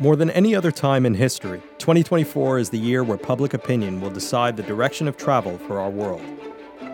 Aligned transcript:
More 0.00 0.16
than 0.16 0.30
any 0.30 0.54
other 0.54 0.72
time 0.72 1.04
in 1.04 1.12
history, 1.12 1.60
2024 1.76 2.58
is 2.58 2.70
the 2.70 2.78
year 2.78 3.04
where 3.04 3.18
public 3.18 3.52
opinion 3.52 4.00
will 4.00 4.08
decide 4.08 4.56
the 4.56 4.62
direction 4.62 5.06
of 5.06 5.18
travel 5.18 5.58
for 5.58 5.78
our 5.78 5.90
world. 5.90 6.22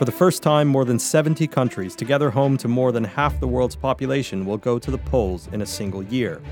For 0.01 0.05
the 0.05 0.11
first 0.11 0.43
time, 0.43 0.67
more 0.67 0.85
than 0.85 0.99
70 0.99 1.47
countries, 1.47 1.95
together 1.95 2.31
home 2.31 2.57
to 2.57 2.67
more 2.67 2.91
than 2.91 3.05
half 3.05 3.39
the 3.39 3.47
world's 3.47 3.77
population, 3.77 4.45
will 4.45 4.57
go 4.57 4.81
to 4.81 4.91
the 4.91 4.99
polls 4.99 5.49
in 5.53 5.63
a 5.63 5.67
single 5.67 6.03
year. 6.03 6.43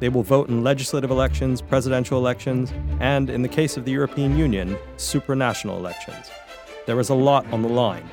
They 0.00 0.08
will 0.08 0.22
vote 0.22 0.48
in 0.48 0.64
legislative 0.64 1.10
elections, 1.10 1.60
presidential 1.60 2.16
elections, 2.16 2.72
and, 3.00 3.28
in 3.28 3.42
the 3.42 3.46
case 3.46 3.76
of 3.76 3.84
the 3.84 3.92
European 3.92 4.38
Union, 4.38 4.78
supranational 4.96 5.76
elections. 5.76 6.30
There 6.86 6.98
is 7.00 7.10
a 7.10 7.14
lot 7.14 7.44
on 7.52 7.60
the 7.60 7.68
line. 7.68 8.08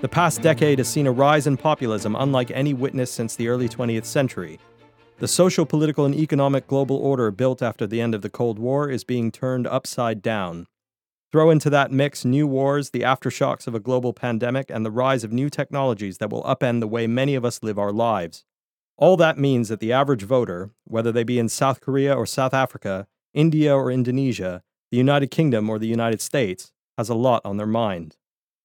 The 0.00 0.08
past 0.08 0.42
decade 0.42 0.78
has 0.78 0.88
seen 0.88 1.06
a 1.06 1.12
rise 1.12 1.46
in 1.46 1.56
populism 1.56 2.16
unlike 2.16 2.50
any 2.50 2.74
witnessed 2.74 3.14
since 3.14 3.36
the 3.36 3.46
early 3.46 3.68
20th 3.68 4.06
century, 4.06 4.58
the 5.18 5.28
social, 5.28 5.66
political, 5.66 6.04
and 6.04 6.14
economic 6.14 6.68
global 6.68 6.96
order 6.96 7.30
built 7.32 7.60
after 7.60 7.86
the 7.86 8.00
end 8.00 8.14
of 8.14 8.22
the 8.22 8.30
Cold 8.30 8.58
War 8.58 8.88
is 8.88 9.02
being 9.02 9.32
turned 9.32 9.66
upside 9.66 10.22
down. 10.22 10.66
Throw 11.32 11.50
into 11.50 11.68
that 11.70 11.90
mix 11.90 12.24
new 12.24 12.46
wars, 12.46 12.90
the 12.90 13.00
aftershocks 13.00 13.66
of 13.66 13.74
a 13.74 13.80
global 13.80 14.12
pandemic, 14.12 14.70
and 14.70 14.86
the 14.86 14.92
rise 14.92 15.24
of 15.24 15.32
new 15.32 15.50
technologies 15.50 16.18
that 16.18 16.30
will 16.30 16.44
upend 16.44 16.80
the 16.80 16.86
way 16.86 17.06
many 17.06 17.34
of 17.34 17.44
us 17.44 17.62
live 17.62 17.78
our 17.78 17.92
lives. 17.92 18.44
All 18.96 19.16
that 19.16 19.38
means 19.38 19.68
that 19.68 19.80
the 19.80 19.92
average 19.92 20.22
voter, 20.22 20.70
whether 20.84 21.10
they 21.10 21.24
be 21.24 21.38
in 21.38 21.48
South 21.48 21.80
Korea 21.80 22.14
or 22.14 22.24
South 22.24 22.54
Africa, 22.54 23.08
India 23.34 23.74
or 23.74 23.90
Indonesia, 23.90 24.62
the 24.90 24.96
United 24.96 25.30
Kingdom 25.30 25.68
or 25.68 25.78
the 25.78 25.88
United 25.88 26.20
States, 26.20 26.72
has 26.96 27.08
a 27.08 27.14
lot 27.14 27.42
on 27.44 27.56
their 27.56 27.66
mind. 27.66 28.16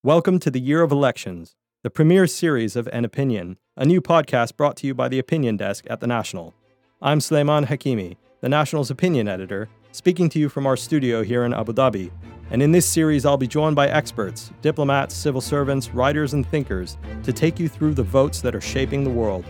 Welcome 0.03 0.39
to 0.39 0.51
the 0.51 0.61
Year 0.61 0.83
of 0.83 0.91
Elections, 0.91 1.55
the 1.83 1.89
premier 1.89 2.27
series 2.27 2.75
of 2.75 2.87
An 2.93 3.05
Opinion, 3.05 3.57
a 3.75 3.85
new 3.85 3.99
podcast 3.99 4.55
brought 4.55 4.77
to 4.77 4.85
you 4.85 4.93
by 4.93 5.07
the 5.07 5.17
Opinion 5.17 5.57
Desk 5.57 5.83
at 5.89 5.99
The 5.99 6.05
National. 6.05 6.53
I'm 7.01 7.19
Sulaiman 7.19 7.65
Hakemy, 7.65 8.17
The 8.41 8.49
National's 8.49 8.91
opinion 8.91 9.27
editor, 9.27 9.67
speaking 9.91 10.29
to 10.29 10.37
you 10.37 10.47
from 10.47 10.67
our 10.67 10.77
studio 10.77 11.23
here 11.23 11.43
in 11.43 11.55
Abu 11.55 11.73
Dhabi. 11.73 12.11
And 12.51 12.61
in 12.61 12.71
this 12.71 12.85
series, 12.85 13.25
I'll 13.25 13.35
be 13.35 13.47
joined 13.47 13.75
by 13.75 13.87
experts, 13.87 14.51
diplomats, 14.61 15.15
civil 15.15 15.41
servants, 15.41 15.89
writers, 15.89 16.33
and 16.33 16.45
thinkers 16.45 16.97
to 17.23 17.33
take 17.33 17.59
you 17.59 17.67
through 17.67 17.95
the 17.95 18.03
votes 18.03 18.41
that 18.41 18.53
are 18.53 18.61
shaping 18.61 19.03
the 19.03 19.09
world. 19.09 19.43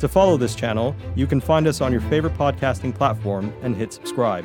To 0.00 0.08
follow 0.08 0.36
this 0.36 0.56
channel, 0.56 0.96
you 1.14 1.28
can 1.28 1.40
find 1.40 1.68
us 1.68 1.80
on 1.80 1.92
your 1.92 2.00
favorite 2.02 2.34
podcasting 2.34 2.92
platform 2.92 3.54
and 3.62 3.76
hit 3.76 3.92
subscribe. 3.92 4.44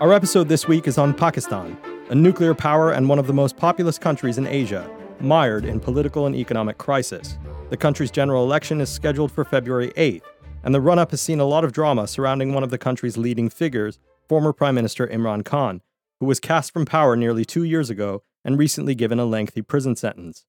Our 0.00 0.14
episode 0.14 0.48
this 0.48 0.66
week 0.66 0.88
is 0.88 0.96
on 0.96 1.12
Pakistan, 1.12 1.76
a 2.12 2.14
nuclear 2.14 2.54
power 2.54 2.92
and 2.92 3.08
one 3.08 3.18
of 3.18 3.26
the 3.26 3.32
most 3.32 3.56
populous 3.56 3.96
countries 3.96 4.36
in 4.36 4.46
Asia, 4.46 4.86
mired 5.18 5.64
in 5.64 5.80
political 5.80 6.26
and 6.26 6.36
economic 6.36 6.76
crisis. 6.76 7.38
The 7.70 7.76
country's 7.78 8.10
general 8.10 8.44
election 8.44 8.82
is 8.82 8.90
scheduled 8.90 9.32
for 9.32 9.46
February 9.46 9.94
8th, 9.96 10.20
and 10.62 10.74
the 10.74 10.80
run 10.82 10.98
up 10.98 11.12
has 11.12 11.22
seen 11.22 11.40
a 11.40 11.46
lot 11.46 11.64
of 11.64 11.72
drama 11.72 12.06
surrounding 12.06 12.52
one 12.52 12.62
of 12.62 12.68
the 12.68 12.76
country's 12.76 13.16
leading 13.16 13.48
figures, 13.48 13.98
former 14.28 14.52
Prime 14.52 14.74
Minister 14.74 15.06
Imran 15.06 15.42
Khan, 15.42 15.80
who 16.20 16.26
was 16.26 16.38
cast 16.38 16.70
from 16.74 16.84
power 16.84 17.16
nearly 17.16 17.46
two 17.46 17.62
years 17.62 17.88
ago 17.88 18.22
and 18.44 18.58
recently 18.58 18.94
given 18.94 19.18
a 19.18 19.24
lengthy 19.24 19.62
prison 19.62 19.96
sentence. 19.96 20.44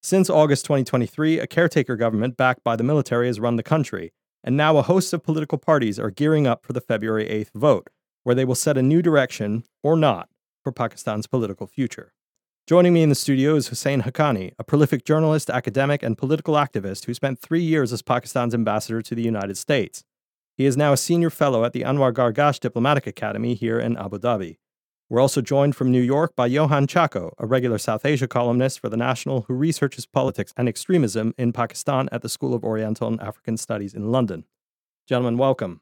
Since 0.00 0.30
August 0.30 0.64
2023, 0.66 1.40
a 1.40 1.48
caretaker 1.48 1.96
government 1.96 2.36
backed 2.36 2.62
by 2.62 2.76
the 2.76 2.84
military 2.84 3.26
has 3.26 3.40
run 3.40 3.56
the 3.56 3.64
country, 3.64 4.12
and 4.44 4.56
now 4.56 4.76
a 4.76 4.82
host 4.82 5.12
of 5.12 5.24
political 5.24 5.58
parties 5.58 5.98
are 5.98 6.12
gearing 6.12 6.46
up 6.46 6.64
for 6.64 6.72
the 6.72 6.80
February 6.80 7.26
8th 7.26 7.50
vote, 7.56 7.90
where 8.22 8.36
they 8.36 8.44
will 8.44 8.54
set 8.54 8.78
a 8.78 8.82
new 8.82 9.02
direction, 9.02 9.64
or 9.82 9.96
not, 9.96 10.28
for 10.62 10.72
Pakistan's 10.72 11.26
political 11.26 11.66
future. 11.66 12.12
Joining 12.66 12.92
me 12.92 13.02
in 13.02 13.08
the 13.08 13.14
studio 13.14 13.56
is 13.56 13.68
Husain 13.68 14.02
Haqqani, 14.02 14.52
a 14.58 14.64
prolific 14.64 15.04
journalist, 15.04 15.50
academic, 15.50 16.02
and 16.02 16.16
political 16.16 16.54
activist 16.54 17.06
who 17.06 17.14
spent 17.14 17.40
three 17.40 17.62
years 17.62 17.92
as 17.92 18.02
Pakistan's 18.02 18.54
ambassador 18.54 19.02
to 19.02 19.14
the 19.14 19.22
United 19.22 19.56
States. 19.56 20.04
He 20.56 20.66
is 20.66 20.76
now 20.76 20.92
a 20.92 20.96
senior 20.96 21.30
fellow 21.30 21.64
at 21.64 21.72
the 21.72 21.82
Anwar 21.82 22.12
Gargash 22.12 22.60
Diplomatic 22.60 23.06
Academy 23.06 23.54
here 23.54 23.80
in 23.80 23.96
Abu 23.96 24.18
Dhabi. 24.18 24.58
We're 25.08 25.20
also 25.20 25.40
joined 25.40 25.74
from 25.74 25.90
New 25.90 26.00
York 26.00 26.36
by 26.36 26.46
Johann 26.46 26.86
Chacko, 26.86 27.32
a 27.38 27.46
regular 27.46 27.78
South 27.78 28.06
Asia 28.06 28.28
columnist 28.28 28.78
for 28.78 28.88
The 28.88 28.96
National 28.96 29.42
who 29.48 29.54
researches 29.54 30.06
politics 30.06 30.52
and 30.56 30.68
extremism 30.68 31.34
in 31.36 31.52
Pakistan 31.52 32.08
at 32.12 32.22
the 32.22 32.28
School 32.28 32.54
of 32.54 32.62
Oriental 32.62 33.08
and 33.08 33.20
African 33.20 33.56
Studies 33.56 33.94
in 33.94 34.12
London. 34.12 34.44
Gentlemen, 35.08 35.36
welcome. 35.36 35.80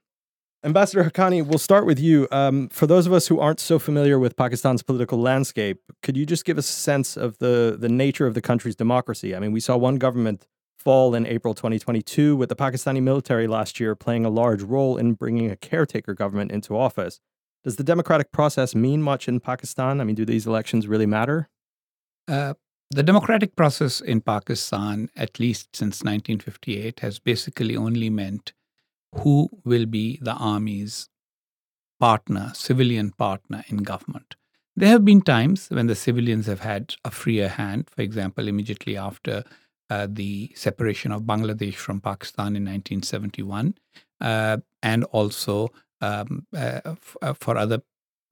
Ambassador 0.65 1.05
Haqqani, 1.05 1.47
we'll 1.47 1.59
start 1.59 1.87
with 1.87 2.01
you. 2.01 2.27
Um, 2.33 2.69
for 2.71 2.89
those 2.89 3.07
of 3.07 3.13
us 3.13 3.29
who 3.29 3.39
aren't 3.39 3.61
so 3.61 3.79
familiar 3.79 4.19
with 4.19 4.37
Pakistan's 4.37 4.83
political 4.83 5.19
landscape, 5.19 5.81
could 6.03 6.17
you 6.17 6.27
just 6.27 6.45
give 6.45 6.59
us 6.59 6.69
a 6.69 6.73
sense 6.73 7.17
of 7.17 7.39
the, 7.39 7.77
the 7.79 7.89
nature 7.89 8.27
of 8.27 8.35
the 8.35 8.41
country's 8.41 8.75
democracy? 8.75 9.37
I 9.37 9.39
mean, 9.39 9.53
we 9.53 9.61
saw 9.61 9.77
one 9.77 9.99
government 9.99 10.49
fall 10.77 11.15
in 11.15 11.27
April 11.27 11.55
2022, 11.55 12.35
with 12.35 12.49
the 12.49 12.57
Pakistani 12.57 13.01
military 13.01 13.47
last 13.47 13.79
year 13.79 13.95
playing 13.95 14.25
a 14.25 14.31
large 14.31 14.63
role 14.63 14.97
in 14.97 15.13
bringing 15.13 15.51
a 15.51 15.57
caretaker 15.57 16.15
government 16.15 16.51
into 16.51 16.77
office. 16.77 17.21
Does 17.63 17.77
the 17.77 17.85
democratic 17.85 18.33
process 18.33 18.75
mean 18.75 19.03
much 19.03 19.29
in 19.29 19.39
Pakistan? 19.39 20.01
I 20.01 20.05
mean, 20.05 20.17
do 20.17 20.25
these 20.25 20.47
elections 20.47 20.89
really 20.89 21.07
matter? 21.07 21.49
Uh, 22.27 22.55
the 22.91 23.03
democratic 23.03 23.55
process 23.55 24.01
in 24.01 24.23
Pakistan, 24.23 25.09
at 25.15 25.39
least 25.39 25.77
since 25.77 26.03
1958, 26.03 27.01
has 27.01 27.19
basically 27.19 27.77
only 27.77 28.11
meant 28.11 28.55
who 29.15 29.49
will 29.65 29.87
be 29.87 30.19
the 30.23 30.35
army's 30.35 31.09
partner, 31.99 32.53
civilian 32.55 33.11
partner 33.11 33.65
in 33.69 33.79
government. 33.79 34.37
There 34.77 34.91
have 34.91 35.05
been 35.05 35.23
times 35.23 35.69
when 35.71 35.89
the 35.89 35.97
civilians 35.97 36.47
have 36.47 36.61
had 36.61 36.95
a 37.05 37.11
freer 37.11 37.49
hand, 37.49 37.91
for 37.91 38.03
example, 38.03 38.47
immediately 38.47 38.97
after 38.97 39.43
uh, 39.91 40.07
the 40.09 40.53
separation 40.55 41.11
of 41.11 41.23
Bangladesh 41.23 41.75
from 41.75 42.01
Pakistan 42.01 42.55
in 42.55 42.65
1971, 42.65 43.75
uh, 44.21 44.59
and 44.83 45.05
also 45.05 45.71
um, 46.01 46.47
uh, 46.57 46.81
f- 46.85 47.17
uh, 47.23 47.33
for 47.33 47.57
other 47.57 47.81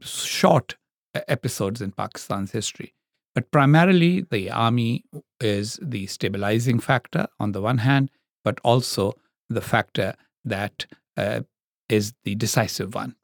short 0.00 0.76
uh, 1.14 1.20
episodes 1.26 1.80
in 1.80 1.90
Pakistan's 1.90 2.52
history. 2.52 2.94
But 3.34 3.50
primarily, 3.50 4.24
the 4.30 4.50
army 4.50 5.04
is 5.40 5.78
the 5.82 6.06
stabilizing 6.06 6.78
factor 6.78 7.26
on 7.40 7.52
the 7.52 7.60
one 7.60 7.78
hand, 7.78 8.10
but 8.44 8.60
also 8.62 9.14
the 9.48 9.60
factor 9.60 10.14
that 10.46 10.86
uh, 11.16 11.40
is 11.88 12.14
the 12.24 12.34
decisive 12.34 12.94
one. 12.94 13.14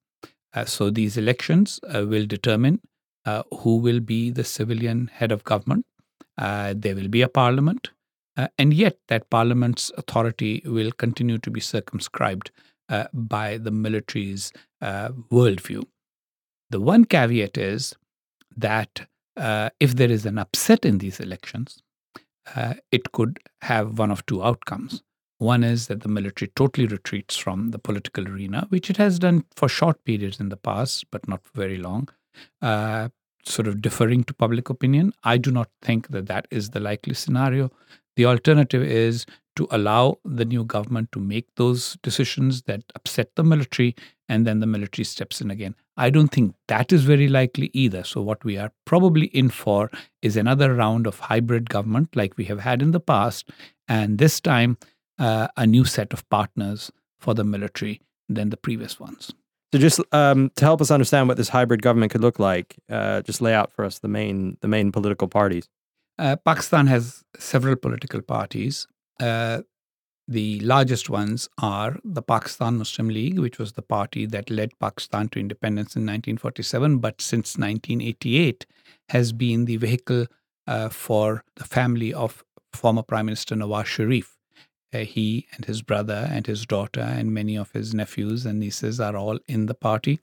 Uh, 0.55 0.65
so 0.65 0.91
these 0.91 1.17
elections 1.17 1.81
uh, 1.95 2.05
will 2.07 2.27
determine 2.27 2.81
uh, 3.25 3.43
who 3.61 3.77
will 3.77 4.01
be 4.01 4.31
the 4.31 4.45
civilian 4.45 5.07
head 5.07 5.33
of 5.33 5.45
government. 5.45 5.87
Uh, 6.37 6.75
there 6.77 6.95
will 6.95 7.09
be 7.09 7.23
a 7.23 7.29
parliament, 7.29 7.91
uh, 8.37 8.49
and 8.59 8.75
yet 8.75 8.99
that 9.09 9.31
parliament's 9.31 9.91
authority 9.97 10.63
will 10.65 10.93
continue 10.93 11.39
to 11.39 11.51
be 11.51 11.61
circumscribed 11.61 12.51
by 13.15 13.57
the 13.57 13.71
military's 13.71 14.53
worldview. 14.83 15.83
The 16.69 16.81
one 16.81 17.07
caveat 17.07 17.57
is 17.57 17.95
that 18.55 19.07
if 19.81 19.97
there 19.97 20.11
is 20.11 20.27
an 20.27 20.39
upset 20.39 20.85
in 20.85 20.99
these 20.99 21.19
elections, 21.19 21.83
it 22.91 23.13
could 23.13 23.39
have 23.63 23.99
one 23.99 24.11
of 24.11 24.27
two 24.27 24.43
outcomes. 24.43 25.03
One 25.43 25.65
is 25.65 25.89
that 25.89 26.03
the 26.03 26.09
military 26.09 26.53
totally 26.55 26.87
retreats 26.87 27.37
from 27.37 27.73
the 27.73 27.79
political 27.81 28.29
arena, 28.29 28.67
which 28.69 28.89
it 28.89 28.97
has 28.99 29.19
done 29.19 29.45
for 29.57 29.69
short 29.69 30.05
periods 30.05 30.39
in 30.39 30.51
the 30.51 30.57
past, 30.57 31.07
but 31.11 31.27
not 31.27 31.41
very 31.53 31.79
long, 31.79 32.09
uh, 32.61 33.09
sort 33.45 33.67
of 33.67 33.83
deferring 33.83 34.23
to 34.25 34.35
public 34.35 34.71
opinion. 34.71 35.13
I 35.25 35.39
do 35.39 35.51
not 35.51 35.69
think 35.83 36.11
that 36.11 36.27
that 36.27 36.47
is 36.53 36.71
the 36.71 36.79
likely 36.79 37.15
scenario. 37.15 37.73
The 38.15 38.25
alternative 38.25 38.85
is 38.85 39.27
to 39.57 39.67
allow 39.73 40.19
the 40.25 40.45
new 40.45 40.63
government 40.63 41.11
to 41.11 41.19
make 41.19 41.49
those 41.57 41.99
decisions 42.05 42.63
that 42.63 42.85
upset 42.95 43.35
the 43.35 43.43
military, 43.43 43.97
and 44.29 44.47
then 44.47 44.61
the 44.61 44.69
military 44.69 45.05
steps 45.05 45.41
in 45.41 45.51
again. 45.51 45.75
I 45.97 46.11
don't 46.11 46.29
think 46.29 46.55
that 46.69 46.93
is 46.93 47.03
very 47.03 47.27
likely 47.27 47.69
either. 47.73 48.05
So, 48.05 48.23
what 48.23 48.45
we 48.45 48.59
are 48.59 48.71
probably 48.85 49.27
in 49.27 49.51
for 49.51 49.91
is 50.23 50.37
another 50.37 50.73
round 50.73 51.09
of 51.09 51.19
hybrid 51.19 51.69
government 51.69 52.15
like 52.15 52.37
we 52.37 52.45
have 52.45 52.61
had 52.61 52.81
in 52.81 52.93
the 52.93 53.01
past. 53.01 53.51
And 53.89 54.19
this 54.19 54.41
time, 54.41 54.79
uh, 55.19 55.49
a 55.57 55.67
new 55.67 55.85
set 55.85 56.13
of 56.13 56.29
partners 56.31 56.91
for 57.21 57.35
the 57.35 57.45
military 57.45 58.01
than 58.29 58.51
the 58.51 58.57
previous 58.57 58.99
ones. 58.99 59.33
So, 59.73 59.79
just 59.79 60.01
um, 60.13 60.51
to 60.57 60.65
help 60.65 60.81
us 60.81 60.91
understand 60.91 61.29
what 61.29 61.39
this 61.39 61.49
hybrid 61.49 61.81
government 61.81 62.13
could 62.13 62.21
look 62.21 62.39
like, 62.39 62.77
uh, 62.91 63.23
just 63.23 63.41
lay 63.41 63.55
out 63.55 63.73
for 63.73 63.85
us 63.85 64.01
the 64.01 64.09
main 64.09 64.59
the 64.61 64.69
main 64.69 64.93
political 64.93 65.29
parties. 65.29 65.69
Uh, 66.19 66.37
Pakistan 66.37 66.87
has 66.89 67.25
several 67.39 67.77
political 67.77 68.21
parties. 68.21 68.87
Uh, 69.19 69.63
the 70.29 70.61
largest 70.61 71.11
ones 71.11 71.49
are 71.61 71.99
the 72.05 72.23
Pakistan 72.23 72.79
Muslim 72.79 73.09
League, 73.09 73.39
which 73.39 73.59
was 73.59 73.73
the 73.73 73.83
party 73.83 74.27
that 74.27 74.51
led 74.51 74.71
Pakistan 74.79 75.29
to 75.31 75.41
independence 75.41 75.97
in 75.97 76.03
1947, 76.03 76.99
but 76.99 77.21
since 77.21 77.59
1988 77.59 78.67
has 79.09 79.33
been 79.33 79.65
the 79.65 79.77
vehicle 79.77 80.27
uh, 80.67 80.89
for 80.89 81.45
the 81.57 81.65
family 81.65 82.15
of 82.15 82.45
former 82.73 83.03
Prime 83.03 83.27
Minister 83.27 83.57
Nawaz 83.57 83.87
Sharif. 83.87 84.37
He 85.01 85.47
and 85.55 85.65
his 85.65 85.83
brother 85.83 86.29
and 86.31 86.47
his 86.47 86.67
daughter 86.67 87.01
and 87.01 87.33
many 87.33 87.57
of 87.57 87.73
his 87.73 87.95
nephews 87.95 88.47
and 88.47 88.61
nieces 88.61 89.01
are 89.01 89.17
all 89.17 89.39
in 89.49 89.67
the 89.67 89.75
party. 89.75 90.21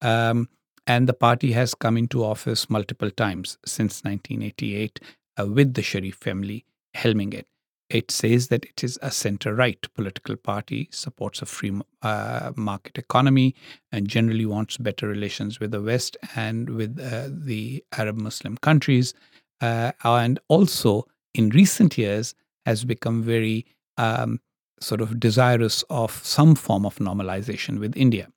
Um, 0.00 0.48
and 0.86 1.08
the 1.08 1.14
party 1.14 1.52
has 1.52 1.74
come 1.74 1.96
into 1.96 2.24
office 2.24 2.70
multiple 2.70 3.10
times 3.10 3.58
since 3.66 4.04
1988 4.04 5.00
uh, 5.38 5.46
with 5.46 5.74
the 5.74 5.82
Sharif 5.82 6.14
family 6.16 6.64
helming 6.94 7.34
it. 7.34 7.46
It 7.88 8.10
says 8.10 8.48
that 8.48 8.64
it 8.64 8.82
is 8.82 8.98
a 9.00 9.12
center 9.12 9.54
right 9.54 9.86
political 9.94 10.34
party, 10.34 10.88
supports 10.90 11.40
a 11.40 11.46
free 11.46 11.80
uh, 12.02 12.52
market 12.56 12.98
economy, 12.98 13.54
and 13.92 14.08
generally 14.08 14.44
wants 14.44 14.76
better 14.76 15.06
relations 15.06 15.60
with 15.60 15.70
the 15.70 15.80
West 15.80 16.16
and 16.34 16.70
with 16.70 16.98
uh, 16.98 17.28
the 17.30 17.84
Arab 17.96 18.16
Muslim 18.16 18.56
countries. 18.56 19.14
Uh, 19.60 19.92
and 20.02 20.40
also, 20.48 21.06
in 21.32 21.50
recent 21.50 21.96
years, 21.96 22.34
has 22.64 22.84
become 22.84 23.22
very 23.22 23.64
um, 23.96 24.40
sort 24.80 25.00
of 25.00 25.18
desirous 25.18 25.84
of 25.90 26.12
some 26.24 26.54
form 26.54 26.84
of 26.84 26.96
normalization 26.96 27.78
with 27.78 27.96
India. 27.96 28.28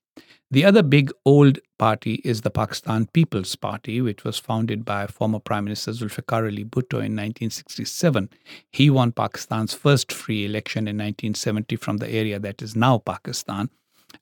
The 0.52 0.66
other 0.66 0.82
big 0.82 1.12
old 1.26 1.60
party 1.78 2.22
is 2.26 2.42
the 2.42 2.50
Pakistan 2.50 3.06
People's 3.14 3.56
Party, 3.56 4.02
which 4.02 4.24
was 4.24 4.40
founded 4.40 4.84
by 4.84 5.06
former 5.06 5.38
Prime 5.38 5.66
Minister 5.66 5.92
Zulfikar 5.92 6.48
Ali 6.48 6.66
Bhutto 6.66 6.94
in 6.94 7.16
1967. 7.16 8.30
He 8.72 8.90
won 8.90 9.12
Pakistan's 9.12 9.76
first 9.76 10.12
free 10.12 10.46
election 10.46 10.88
in 10.88 10.98
1970 10.98 11.76
from 11.76 11.98
the 11.98 12.10
area 12.10 12.40
that 12.40 12.64
is 12.64 12.76
now 12.76 12.98
Pakistan. 12.98 13.70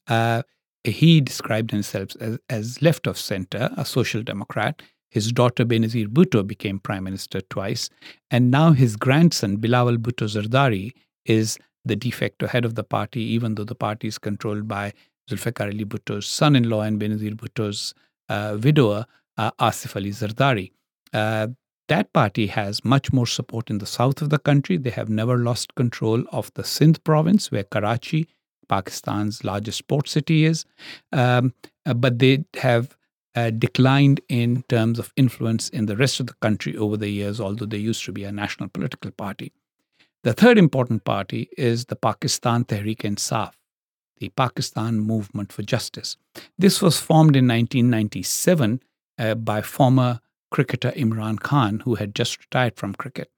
Uh, 0.07 0.44
he 0.84 1.22
described 1.22 1.72
himself 1.72 2.10
as, 2.19 2.38
as 2.50 2.81
left 2.81 3.07
of 3.07 3.18
center, 3.18 3.69
a 3.78 3.86
social 3.86 4.22
democrat. 4.22 4.81
His 5.10 5.31
daughter 5.31 5.63
Benazir 5.63 6.07
Bhutto 6.07 6.45
became 6.45 6.80
prime 6.80 7.06
minister 7.06 7.39
twice, 7.39 7.89
and 8.30 8.51
now 8.51 8.74
his 8.74 8.98
grandson 8.98 9.57
Bilawal 9.57 9.95
Bhutto 9.98 10.28
Zardari 10.28 10.92
is 11.27 11.57
the 11.85 11.95
de 11.95 12.12
facto 12.12 12.47
head 12.47 12.65
of 12.65 12.75
the 12.75 12.83
party, 12.83 13.21
even 13.21 13.56
though 13.56 13.63
the 13.63 13.75
party 13.75 14.07
is 14.07 14.18
controlled 14.18 14.68
by 14.68 14.94
Zulfikar 15.29 15.71
Ali 15.74 15.85
Bhutto's 15.85 16.25
son 16.25 16.56
in 16.56 16.69
law 16.69 16.81
and 16.81 17.00
Benazir 17.00 17.35
Bhutto's 17.35 17.94
uh, 18.29 18.57
widower, 18.62 19.06
uh, 19.38 19.51
Asif 19.59 19.95
Ali 19.95 20.12
Zardari. 20.12 20.71
Uh, 21.13 21.47
that 21.88 22.12
party 22.12 22.47
has 22.47 22.83
much 22.83 23.13
more 23.13 23.27
support 23.27 23.69
in 23.69 23.77
the 23.77 23.85
south 23.85 24.21
of 24.21 24.29
the 24.29 24.39
country. 24.39 24.77
They 24.77 24.89
have 24.89 25.09
never 25.09 25.38
lost 25.38 25.75
control 25.75 26.24
of 26.31 26.51
the 26.56 26.63
Sindh 26.63 27.01
province, 27.03 27.50
where 27.50 27.63
Karachi, 27.63 28.27
Pakistan's 28.68 29.44
largest 29.44 29.88
port 29.88 30.09
city, 30.09 30.44
is. 30.44 30.65
Um, 31.13 31.53
uh, 31.85 31.94
but 31.94 32.19
they 32.19 32.44
have 32.57 32.97
uh, 33.35 33.51
declined 33.51 34.19
in 34.27 34.63
terms 34.63 35.00
of 35.00 35.13
influence 35.15 35.69
in 35.69 35.85
the 35.85 35.95
rest 35.95 36.19
of 36.19 36.27
the 36.27 36.33
country 36.41 36.75
over 36.75 36.97
the 36.97 37.09
years, 37.09 37.39
although 37.39 37.65
they 37.65 37.77
used 37.77 38.03
to 38.03 38.12
be 38.12 38.25
a 38.25 38.31
national 38.31 38.68
political 38.68 39.12
party. 39.12 39.53
The 40.24 40.34
third 40.34 40.58
important 40.58 41.04
party 41.04 41.50
is 41.58 41.86
the 41.86 41.96
Pakistan 41.96 42.66
Tehreek-e-Insaf, 42.66 43.54
the 44.19 44.30
Pakistan 44.30 45.00
Movement 45.00 45.54
for 45.54 45.62
Justice. 45.62 46.18
This 46.58 46.81
was 46.81 47.00
formed 47.00 47.36
in 47.36 47.48
1997 47.48 48.81
uh, 49.19 49.36
by 49.36 49.62
former 49.62 50.19
cricketer 50.52 50.92
Imran 50.92 51.40
Khan, 51.40 51.81
who 51.81 51.96
had 51.96 52.16
just 52.16 52.40
retired 52.40 52.75
from 52.75 52.96
cricket. 52.96 53.30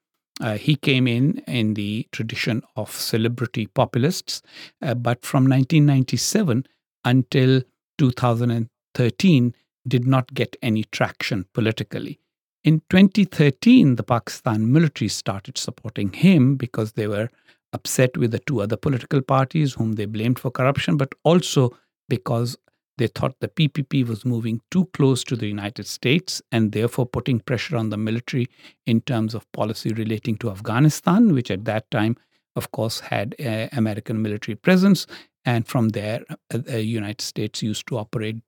Uh, 0.42 0.58
he 0.58 0.76
came 0.76 1.06
in 1.06 1.40
in 1.48 1.74
the 1.74 2.08
tradition 2.12 2.64
of 2.76 2.92
celebrity 2.92 3.68
populists, 3.68 4.42
uh, 4.82 4.94
but 4.94 5.26
from 5.26 5.44
1997 5.44 6.66
until 7.04 7.62
2013 7.98 9.56
did 9.88 10.08
not 10.08 10.34
get 10.34 10.56
any 10.62 10.86
traction 10.86 11.46
politically. 11.54 12.20
In 12.64 12.82
2013, 12.90 13.96
the 13.96 14.04
Pakistan 14.04 14.72
military 14.72 15.08
started 15.08 15.58
supporting 15.58 16.12
him 16.12 16.56
because 16.56 16.94
they 16.94 17.08
were 17.08 17.30
upset 17.72 18.18
with 18.18 18.32
the 18.32 18.40
two 18.40 18.62
other 18.62 18.76
political 18.76 19.22
parties 19.22 19.74
whom 19.74 19.94
they 19.94 20.06
blamed 20.06 20.40
for 20.40 20.52
corruption, 20.52 20.98
but 20.98 21.14
also 21.24 21.76
because 22.10 22.58
they 22.98 23.08
thought 23.08 23.40
the 23.40 23.48
PPP 23.48 24.06
was 24.06 24.26
moving 24.26 24.60
too 24.72 24.86
close 24.94 25.24
to 25.24 25.38
the 25.38 25.48
United 25.48 25.88
States 25.88 26.42
and 26.52 26.74
therefore 26.74 27.06
putting 27.06 27.40
pressure 27.40 27.78
on 27.78 27.92
the 27.92 27.98
military 27.98 28.48
in 28.86 29.00
terms 29.02 29.34
of 29.34 29.50
policy 29.54 29.94
relating 29.94 30.36
to 30.38 30.52
Afghanistan, 30.52 31.34
which 31.34 31.50
at 31.50 31.64
that 31.64 31.90
time, 31.92 32.18
of 32.58 32.74
course, 32.74 33.00
had 33.00 33.36
American 33.72 34.22
military 34.22 34.56
presence. 34.56 35.08
And 35.46 35.66
from 35.66 35.90
there, 35.90 36.26
uh, 36.30 36.58
the 36.58 36.84
United 36.84 37.22
States 37.22 37.64
used 37.64 37.88
to 37.88 37.98
operate 37.98 38.42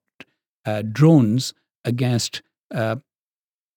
uh, 0.66 0.82
drones 0.82 1.54
against 1.86 2.42
uh, 2.74 2.96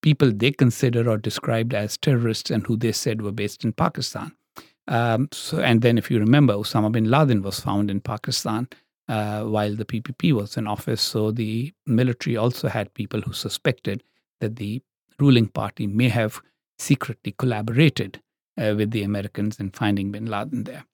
people 0.06 0.32
they 0.32 0.52
consider 0.52 1.10
or 1.10 1.18
described 1.18 1.74
as 1.74 1.98
terrorists 1.98 2.52
and 2.52 2.66
who 2.68 2.78
they 2.78 2.92
said 2.92 3.24
were 3.24 3.38
based 3.44 3.66
in 3.66 3.74
Pakistan. 3.74 4.32
Um, 4.88 5.28
so, 5.32 5.60
and 5.60 5.82
then, 5.82 5.98
if 5.98 6.12
you 6.12 6.20
remember, 6.20 6.54
Osama 6.54 6.92
bin 6.92 7.10
Laden 7.10 7.42
was 7.42 7.60
found 7.60 7.90
in 7.90 8.02
Pakistan 8.02 8.68
uh, 9.10 9.44
while 9.44 9.76
the 9.76 9.86
PPP 9.86 10.32
was 10.32 10.58
in 10.58 10.68
office. 10.68 11.02
So 11.02 11.32
the 11.32 11.74
military 11.88 12.38
also 12.38 12.68
had 12.68 12.94
people 12.94 13.22
who 13.22 13.34
suspected 13.34 14.04
that 14.42 14.58
the 14.58 14.82
ruling 15.20 15.48
party 15.48 15.88
may 15.88 16.10
have 16.10 16.40
secretly 16.78 17.34
collaborated 17.40 18.22
uh, 18.62 18.76
with 18.78 18.92
the 18.92 19.04
Americans 19.04 19.60
in 19.60 19.72
finding 19.72 20.12
bin 20.12 20.28
Laden 20.28 20.66
there. 20.66 20.86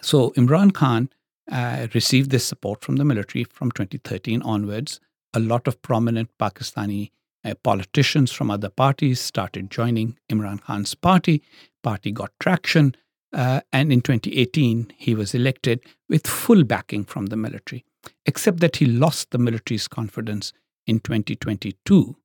So 0.00 0.30
Imran 0.30 0.72
Khan 0.72 1.10
uh, 1.50 1.86
received 1.94 2.30
this 2.30 2.44
support 2.44 2.82
from 2.82 2.96
the 2.96 3.04
military 3.04 3.44
from 3.44 3.70
2013 3.70 4.42
onwards. 4.42 5.00
A 5.32 5.38
lot 5.38 5.68
of 5.68 5.80
prominent 5.82 6.30
Pakistani 6.40 7.10
politicians 7.54 8.32
from 8.32 8.50
other 8.50 8.68
parties 8.68 9.20
started 9.20 9.70
joining 9.70 10.18
Imran 10.30 10.60
Khan's 10.62 10.94
party. 10.94 11.42
Party 11.82 12.12
got 12.12 12.32
traction. 12.40 12.94
Uh, 13.32 13.60
and 13.72 13.92
in 13.92 14.00
2018, 14.00 14.92
he 14.96 15.14
was 15.14 15.34
elected 15.34 15.80
with 16.08 16.26
full 16.26 16.64
backing 16.64 17.04
from 17.04 17.26
the 17.26 17.36
military, 17.36 17.84
except 18.24 18.60
that 18.60 18.76
he 18.76 18.86
lost 18.86 19.30
the 19.30 19.38
military's 19.38 19.88
confidence 19.88 20.52
in 20.86 21.00
2022 21.00 22.16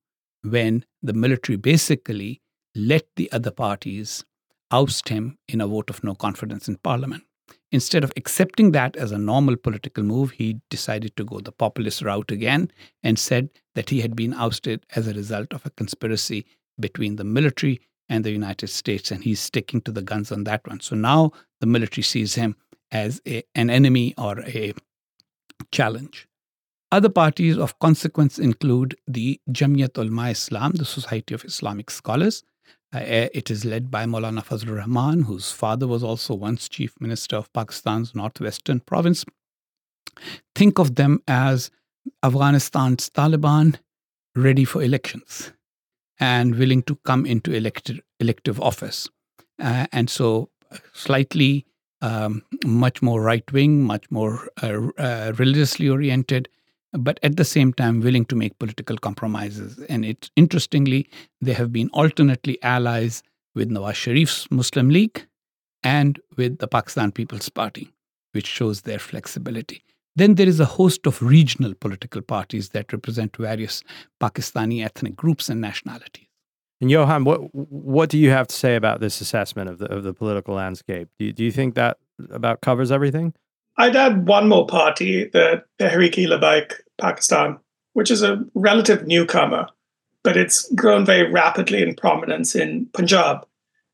when 0.44 0.86
the 1.02 1.14
military 1.14 1.56
basically 1.56 2.42
let 2.76 3.06
the 3.16 3.32
other 3.32 3.52
parties 3.52 4.24
oust 4.72 5.10
him 5.10 5.38
in 5.48 5.62
a 5.62 5.68
vote 5.68 5.90
of 5.90 6.04
no 6.04 6.16
confidence 6.16 6.68
in 6.68 6.78
parliament. 6.78 7.24
Instead 7.72 8.04
of 8.04 8.12
accepting 8.18 8.72
that 8.72 8.96
as 8.96 9.12
a 9.12 9.18
normal 9.18 9.56
political 9.56 10.04
move, 10.04 10.32
he 10.32 10.60
decided 10.70 11.16
to 11.16 11.24
go 11.24 11.40
the 11.40 11.52
populist 11.52 12.02
route 12.02 12.32
again 12.32 12.72
and 13.04 13.18
said 13.18 13.50
that 13.76 13.90
he 13.90 14.02
had 14.02 14.16
been 14.16 14.34
ousted 14.34 14.86
as 14.96 15.08
a 15.08 15.14
result 15.14 15.54
of 15.54 15.66
a 15.66 15.70
conspiracy 15.72 16.46
between 16.80 17.16
the 17.16 17.24
military 17.24 17.80
and 18.10 18.26
the 18.26 18.32
United 18.32 18.68
States, 18.68 19.10
and 19.10 19.24
he's 19.24 19.40
sticking 19.40 19.80
to 19.82 19.92
the 19.92 20.02
guns 20.02 20.32
on 20.32 20.44
that 20.44 20.68
one. 20.68 20.82
So 20.82 20.96
now 20.96 21.32
the 21.62 21.68
military 21.68 22.04
sees 22.04 22.36
him 22.36 22.58
as 22.92 23.22
a, 23.26 23.44
an 23.56 23.70
enemy 23.70 24.14
or 24.18 24.42
a 24.42 24.74
challenge. 25.72 26.28
Other 26.92 27.08
parties 27.08 27.58
of 27.58 27.80
consequence 27.80 28.38
include 28.38 28.98
the 29.08 29.40
Islam, 29.48 30.72
the 30.74 30.86
Society 30.86 31.34
of 31.34 31.46
Islamic 31.46 31.90
Scholars, 31.90 32.44
it 32.94 33.50
is 33.50 33.64
led 33.66 33.90
by 33.90 34.06
Maulana 34.06 34.44
Fazlur 34.44 34.78
Rahman, 34.78 35.24
whose 35.24 35.52
father 35.52 35.88
was 35.88 36.04
also 36.04 36.34
once 36.34 36.68
chief 36.68 36.94
minister 37.00 37.38
of 37.38 37.52
Pakistan's 37.54 38.14
northwestern 38.14 38.82
province. 38.82 39.26
Think 40.56 40.80
of 40.80 40.96
them 40.96 41.22
as 41.28 41.72
Afghanistan's 42.24 43.10
Taliban 43.10 43.78
ready 44.36 44.66
for 44.66 44.82
elections 44.82 45.52
and 46.20 46.56
willing 46.56 46.84
to 46.84 46.96
come 46.98 47.26
into 47.26 47.54
elected, 47.54 48.02
elective 48.20 48.60
office. 48.60 49.10
Uh, 49.60 49.88
and 49.92 50.10
so, 50.10 50.50
uh, 50.72 50.78
slightly 50.94 51.66
um, 52.02 52.44
much 52.66 53.02
more 53.02 53.22
right 53.22 53.50
wing, 53.52 53.84
much 53.84 54.10
more 54.10 54.50
uh, 54.62 54.88
uh, 54.98 55.34
religiously 55.38 55.90
oriented, 55.90 56.50
but 56.94 57.20
at 57.24 57.38
the 57.38 57.46
same 57.46 57.74
time 57.74 58.02
willing 58.02 58.26
to 58.26 58.36
make 58.36 58.58
political 58.60 58.98
compromises. 58.98 59.80
And 59.90 60.06
it 60.06 60.30
interestingly, 60.36 61.10
they 61.40 61.54
have 61.54 61.72
been 61.72 61.90
alternately 61.94 62.62
allies 62.64 63.24
with 63.56 63.70
Nawaz 63.70 63.94
Sharif's 63.94 64.50
Muslim 64.52 64.90
League 64.90 65.28
and 65.84 66.20
with 66.38 66.60
the 66.60 66.68
Pakistan 66.68 67.12
People's 67.12 67.50
Party, 67.50 67.92
which 68.34 68.48
shows 68.48 68.82
their 68.82 69.00
flexibility. 69.00 69.84
Then 70.16 70.36
there 70.36 70.48
is 70.48 70.60
a 70.60 70.66
host 70.66 71.08
of 71.08 71.22
regional 71.22 71.74
political 71.74 72.22
parties 72.22 72.70
that 72.70 72.92
represent 72.92 73.38
various 73.38 73.84
Pakistani 74.20 74.84
ethnic 74.84 75.16
groups 75.16 75.50
and 75.50 75.62
nationalities. 75.62 76.28
And 76.82 76.90
Johann, 76.90 77.24
what 77.24 77.54
what 77.54 78.10
do 78.10 78.18
you 78.18 78.32
have 78.32 78.48
to 78.48 78.56
say 78.56 78.76
about 78.76 79.00
this 79.00 79.22
assessment 79.22 79.70
of 79.70 79.78
the 79.78 79.86
of 79.86 80.04
the 80.04 80.14
political 80.14 80.56
landscape? 80.56 81.10
Do 81.20 81.26
you, 81.26 81.34
do 81.34 81.44
you 81.44 81.52
think 81.52 81.76
that 81.76 81.98
about 82.32 82.62
covers 82.62 82.92
everything? 82.92 83.34
I'd 83.78 83.96
add 83.96 84.28
one 84.28 84.48
more 84.48 84.68
party, 84.68 85.26
the 85.26 85.64
Tehreek-e-Labbaik 85.80 86.74
Pakistan, 87.00 87.58
which 87.94 88.12
is 88.12 88.22
a 88.22 88.44
relative 88.54 89.08
newcomer, 89.08 89.68
but 90.24 90.38
it's 90.38 90.72
grown 90.74 91.06
very 91.06 91.30
rapidly 91.32 91.82
in 91.82 91.96
prominence 91.96 92.56
in 92.56 92.88
Punjab. 92.94 93.46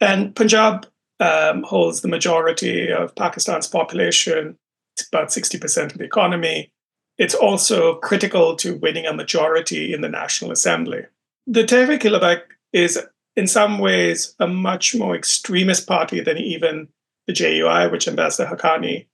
And 0.01 0.35
Punjab 0.35 0.87
um, 1.19 1.63
holds 1.63 2.01
the 2.01 2.07
majority 2.07 2.91
of 2.91 3.15
Pakistan's 3.15 3.67
population. 3.67 4.57
It's 4.95 5.07
about 5.07 5.29
60% 5.29 5.91
of 5.91 5.97
the 5.97 6.03
economy. 6.03 6.71
It's 7.17 7.35
also 7.35 7.95
critical 7.95 8.55
to 8.57 8.77
winning 8.77 9.07
a 9.07 9.13
majority 9.13 9.93
in 9.93 10.01
the 10.01 10.09
National 10.09 10.51
Assembly. 10.51 11.03
The 11.47 11.63
Tehreek-e-Labbaik 11.63 12.41
is, 12.73 12.99
in 13.35 13.47
some 13.47 13.79
ways, 13.79 14.35
a 14.39 14.47
much 14.47 14.95
more 14.95 15.15
extremist 15.15 15.87
party 15.87 16.19
than 16.19 16.37
even 16.37 16.89
the 17.25 17.33
JUI, 17.33 17.91
which 17.91 18.07
Ambassador 18.07 18.49
Haqqani 18.49 19.07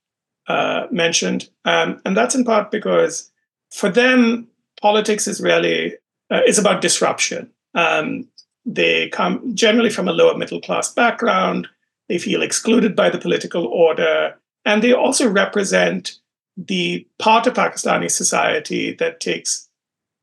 uh, 0.47 0.88
mentioned. 0.91 1.50
Um, 1.65 2.01
and 2.05 2.15
that's 2.15 2.35
in 2.35 2.43
part 2.43 2.71
because 2.71 3.31
for 3.71 3.89
them, 3.89 4.47
politics 4.81 5.27
is 5.27 5.41
really 5.41 5.95
uh, 6.31 6.41
is 6.47 6.57
about 6.57 6.81
disruption. 6.81 7.51
Um, 7.75 8.27
they 8.65 9.09
come 9.09 9.55
generally 9.55 9.89
from 9.89 10.07
a 10.07 10.13
lower 10.13 10.38
middle 10.38 10.62
class 10.62 10.93
background. 10.93 11.67
They 12.09 12.17
feel 12.17 12.41
excluded 12.41 12.95
by 12.95 13.09
the 13.09 13.17
political 13.17 13.65
order. 13.67 14.35
And 14.65 14.81
they 14.81 14.93
also 14.93 15.27
represent 15.27 16.17
the 16.55 17.05
part 17.19 17.47
of 17.47 17.55
Pakistani 17.55 18.09
society 18.09 18.93
that 18.93 19.19
takes 19.19 19.69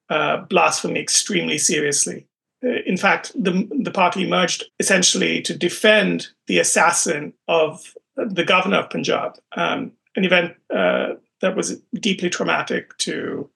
uh, 0.08 0.38
blasphemy 0.38 1.00
extremely 1.00 1.58
seriously. 1.58 2.26
Uh, 2.64 2.82
in 2.86 2.96
fact, 2.96 3.32
the, 3.34 3.68
the 3.80 3.90
party 3.90 4.26
emerged 4.26 4.64
essentially 4.78 5.42
to 5.42 5.56
defend 5.56 6.28
the 6.46 6.58
assassin 6.58 7.32
of 7.48 7.94
the 8.16 8.44
governor 8.44 8.78
of 8.78 8.90
Punjab, 8.90 9.38
um, 9.56 9.92
an 10.16 10.24
event 10.24 10.54
uh, 10.74 11.14
that 11.40 11.56
was 11.56 11.80
deeply 11.94 12.30
traumatic 12.30 12.96
to 12.98 13.50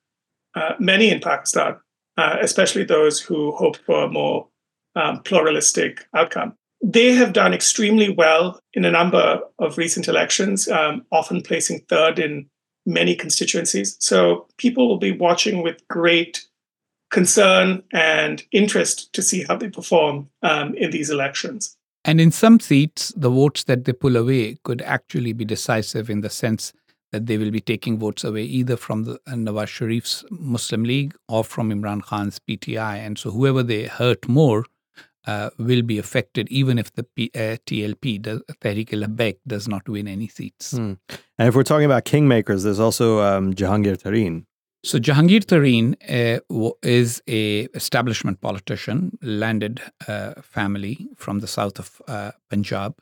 uh, 0.54 0.74
many 0.78 1.10
in 1.10 1.20
Pakistan, 1.20 1.76
uh, 2.16 2.36
especially 2.40 2.84
those 2.84 3.20
who 3.20 3.52
hoped 3.52 3.80
for 3.84 4.04
a 4.04 4.10
more 4.10 4.48
um, 4.96 5.22
pluralistic 5.22 6.06
outcome. 6.14 6.54
They 6.82 7.12
have 7.14 7.32
done 7.32 7.54
extremely 7.54 8.10
well 8.10 8.60
in 8.74 8.84
a 8.84 8.90
number 8.90 9.40
of 9.58 9.78
recent 9.78 10.06
elections, 10.06 10.68
um, 10.68 11.04
often 11.10 11.42
placing 11.42 11.80
third 11.88 12.18
in 12.18 12.46
many 12.86 13.16
constituencies. 13.16 13.96
So 14.00 14.46
people 14.58 14.88
will 14.88 14.98
be 14.98 15.12
watching 15.12 15.62
with 15.62 15.86
great 15.88 16.46
concern 17.10 17.82
and 17.92 18.42
interest 18.52 19.12
to 19.14 19.22
see 19.22 19.44
how 19.44 19.56
they 19.56 19.70
perform 19.70 20.28
um, 20.42 20.74
in 20.74 20.90
these 20.90 21.10
elections. 21.10 21.76
And 22.04 22.20
in 22.20 22.30
some 22.30 22.60
seats, 22.60 23.12
the 23.16 23.30
votes 23.30 23.64
that 23.64 23.84
they 23.84 23.92
pull 23.92 24.16
away 24.16 24.56
could 24.62 24.82
actually 24.82 25.32
be 25.32 25.44
decisive 25.44 26.10
in 26.10 26.20
the 26.20 26.30
sense 26.30 26.72
that 27.12 27.26
they 27.26 27.38
will 27.38 27.50
be 27.50 27.60
taking 27.60 27.98
votes 27.98 28.24
away 28.24 28.42
either 28.42 28.76
from 28.76 29.04
the 29.04 29.14
uh, 29.26 29.32
Nawaz 29.32 29.68
Sharif's 29.68 30.24
Muslim 30.30 30.82
League 30.82 31.14
or 31.28 31.44
from 31.44 31.70
Imran 31.70 32.02
Khan's 32.02 32.40
PTI. 32.40 32.96
And 32.96 33.16
so 33.16 33.30
whoever 33.30 33.62
they 33.62 33.84
hurt 33.84 34.28
more 34.28 34.64
uh, 35.26 35.50
will 35.58 35.82
be 35.82 35.98
affected, 35.98 36.48
even 36.48 36.78
if 36.78 36.92
the 36.92 37.04
P- 37.04 37.30
uh, 37.34 37.56
TLP, 37.66 38.22
the 38.22 38.42
Tehreek 38.60 38.90
Labbaik, 38.90 39.36
does 39.46 39.68
not 39.68 39.88
win 39.88 40.08
any 40.08 40.28
seats. 40.28 40.72
Hmm. 40.72 40.94
And 41.38 41.48
if 41.48 41.54
we're 41.54 41.62
talking 41.62 41.86
about 41.86 42.04
kingmakers, 42.04 42.64
there's 42.64 42.80
also 42.80 43.20
um, 43.20 43.54
Jahangir 43.54 43.96
Tareen. 43.96 44.44
So 44.84 44.98
Jahangir 44.98 45.40
Tareen 45.46 45.94
uh, 46.10 46.70
is 46.82 47.22
a 47.26 47.60
establishment 47.72 48.42
politician, 48.42 49.16
landed 49.22 49.80
uh, 50.06 50.34
family 50.42 51.08
from 51.16 51.38
the 51.38 51.46
south 51.46 51.78
of 51.78 52.02
uh, 52.06 52.32
Punjab, 52.50 52.94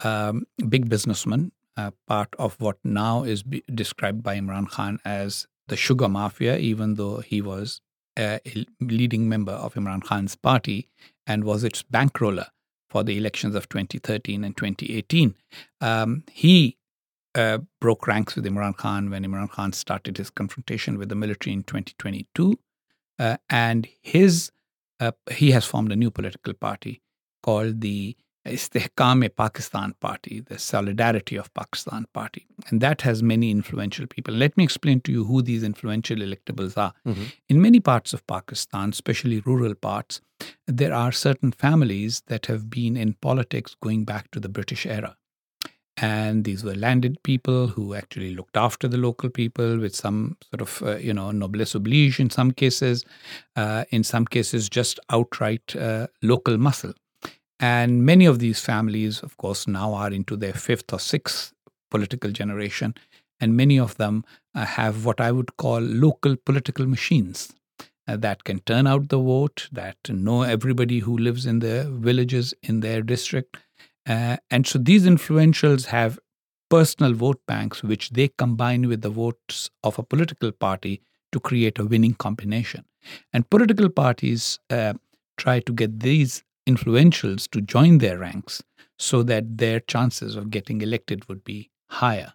um, 0.00 0.42
big 0.68 0.88
businessman, 0.88 1.52
uh, 1.76 1.92
part 2.08 2.34
of 2.36 2.60
what 2.60 2.78
now 2.82 3.22
is 3.22 3.44
described 3.72 4.24
by 4.24 4.40
Imran 4.40 4.68
Khan 4.68 4.98
as 5.04 5.46
the 5.68 5.76
sugar 5.76 6.08
mafia, 6.08 6.58
even 6.58 6.96
though 6.96 7.18
he 7.18 7.40
was 7.40 7.80
a 8.18 8.40
leading 8.80 9.28
member 9.28 9.52
of 9.52 9.74
Imran 9.74 10.02
Khan's 10.02 10.34
party 10.34 10.88
and 11.28 11.44
was 11.44 11.62
its 11.62 11.84
bankroller 11.84 12.46
for 12.88 13.04
the 13.04 13.16
elections 13.16 13.54
of 13.54 13.68
2013 13.68 14.42
and 14.42 14.56
2018. 14.56 15.36
Um, 15.80 16.24
he 16.32 16.76
uh, 17.34 17.58
broke 17.80 18.06
ranks 18.06 18.36
with 18.36 18.44
Imran 18.44 18.76
Khan 18.76 19.10
when 19.10 19.24
Imran 19.24 19.50
Khan 19.50 19.72
started 19.72 20.16
his 20.18 20.30
confrontation 20.30 20.98
with 20.98 21.08
the 21.08 21.14
military 21.14 21.52
in 21.52 21.62
2022. 21.62 22.58
Uh, 23.18 23.36
and 23.48 23.86
his 24.02 24.50
uh, 25.00 25.12
he 25.30 25.50
has 25.50 25.64
formed 25.64 25.92
a 25.92 25.96
new 25.96 26.10
political 26.10 26.52
party 26.54 27.02
called 27.42 27.80
the 27.80 28.16
Istehkam 28.46 29.28
Pakistan 29.36 29.94
Party, 30.00 30.40
the 30.40 30.58
Solidarity 30.58 31.36
of 31.36 31.52
Pakistan 31.54 32.06
Party. 32.14 32.46
And 32.68 32.80
that 32.80 33.02
has 33.02 33.22
many 33.22 33.50
influential 33.50 34.06
people. 34.06 34.34
Let 34.34 34.56
me 34.56 34.64
explain 34.64 35.00
to 35.02 35.12
you 35.12 35.24
who 35.24 35.42
these 35.42 35.62
influential 35.62 36.18
electables 36.18 36.76
are. 36.76 36.94
Mm-hmm. 37.06 37.24
In 37.48 37.60
many 37.60 37.80
parts 37.80 38.14
of 38.14 38.26
Pakistan, 38.26 38.90
especially 38.90 39.40
rural 39.40 39.74
parts, 39.74 40.20
there 40.66 40.94
are 40.94 41.12
certain 41.12 41.52
families 41.52 42.22
that 42.28 42.46
have 42.46 42.70
been 42.70 42.96
in 42.96 43.14
politics 43.14 43.76
going 43.82 44.04
back 44.04 44.30
to 44.30 44.40
the 44.40 44.48
British 44.48 44.86
era. 44.86 45.16
And 46.00 46.44
these 46.44 46.64
were 46.64 46.74
landed 46.74 47.22
people 47.24 47.66
who 47.66 47.94
actually 47.94 48.34
looked 48.34 48.56
after 48.56 48.88
the 48.88 48.96
local 48.96 49.28
people 49.28 49.78
with 49.78 49.94
some 49.94 50.38
sort 50.48 50.62
of, 50.62 50.82
uh, 50.82 50.96
you 50.96 51.12
know, 51.12 51.30
noblesse 51.30 51.74
oblige 51.74 52.18
in 52.18 52.30
some 52.30 52.52
cases, 52.52 53.04
uh, 53.56 53.84
in 53.90 54.02
some 54.02 54.24
cases, 54.24 54.70
just 54.70 54.98
outright 55.10 55.76
uh, 55.76 56.06
local 56.22 56.56
muscle. 56.56 56.94
And 57.58 58.06
many 58.06 58.24
of 58.24 58.38
these 58.38 58.60
families, 58.60 59.20
of 59.22 59.36
course, 59.36 59.68
now 59.68 59.92
are 59.92 60.10
into 60.10 60.36
their 60.36 60.54
fifth 60.54 60.90
or 60.92 60.98
sixth 60.98 61.52
political 61.90 62.30
generation. 62.30 62.94
And 63.38 63.54
many 63.54 63.78
of 63.78 63.96
them 63.98 64.24
uh, 64.54 64.64
have 64.64 65.04
what 65.04 65.20
I 65.20 65.32
would 65.32 65.58
call 65.58 65.80
local 65.80 66.36
political 66.36 66.86
machines 66.86 67.52
uh, 68.08 68.16
that 68.16 68.44
can 68.44 68.60
turn 68.60 68.86
out 68.86 69.10
the 69.10 69.18
vote, 69.18 69.68
that 69.72 69.96
know 70.08 70.42
everybody 70.42 71.00
who 71.00 71.18
lives 71.18 71.44
in 71.44 71.58
the 71.58 71.90
villages 71.90 72.54
in 72.62 72.80
their 72.80 73.02
district. 73.02 73.58
Uh, 74.06 74.36
and 74.50 74.66
so 74.66 74.78
these 74.78 75.06
influentials 75.06 75.86
have 75.86 76.18
personal 76.68 77.12
vote 77.12 77.40
banks, 77.46 77.82
which 77.82 78.10
they 78.10 78.28
combine 78.38 78.88
with 78.88 79.02
the 79.02 79.10
votes 79.10 79.70
of 79.82 79.98
a 79.98 80.02
political 80.02 80.52
party 80.52 81.02
to 81.32 81.40
create 81.40 81.78
a 81.78 81.84
winning 81.84 82.14
combination. 82.14 82.84
And 83.32 83.48
political 83.50 83.88
parties 83.88 84.58
uh, 84.70 84.94
try 85.36 85.60
to 85.60 85.72
get 85.72 86.00
these 86.00 86.44
influentials 86.68 87.48
to 87.50 87.60
join 87.60 87.98
their 87.98 88.18
ranks 88.18 88.62
so 88.98 89.22
that 89.24 89.58
their 89.58 89.80
chances 89.80 90.36
of 90.36 90.50
getting 90.50 90.82
elected 90.82 91.28
would 91.28 91.42
be 91.44 91.70
higher. 91.88 92.34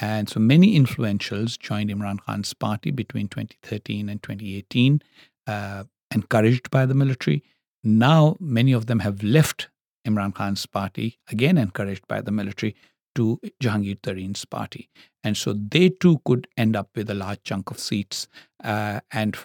And 0.00 0.28
so 0.28 0.40
many 0.40 0.78
influentials 0.78 1.58
joined 1.58 1.90
Imran 1.90 2.18
Khan's 2.26 2.54
party 2.54 2.90
between 2.90 3.28
2013 3.28 4.08
and 4.08 4.22
2018, 4.22 5.02
uh, 5.46 5.84
encouraged 6.14 6.70
by 6.70 6.86
the 6.86 6.94
military. 6.94 7.44
Now, 7.84 8.36
many 8.40 8.72
of 8.72 8.86
them 8.86 9.00
have 9.00 9.22
left 9.22 9.68
Imran 10.06 10.34
Khan's 10.34 10.66
party, 10.66 11.18
again 11.30 11.58
encouraged 11.58 12.06
by 12.08 12.20
the 12.20 12.32
military, 12.32 12.74
to 13.14 13.38
Jahangir 13.62 14.00
Tareen's 14.00 14.44
party. 14.44 14.88
And 15.22 15.36
so 15.36 15.52
they 15.52 15.90
too 15.90 16.20
could 16.24 16.48
end 16.56 16.76
up 16.76 16.88
with 16.96 17.10
a 17.10 17.14
large 17.14 17.42
chunk 17.44 17.70
of 17.70 17.78
seats 17.78 18.26
uh, 18.64 19.00
and 19.10 19.36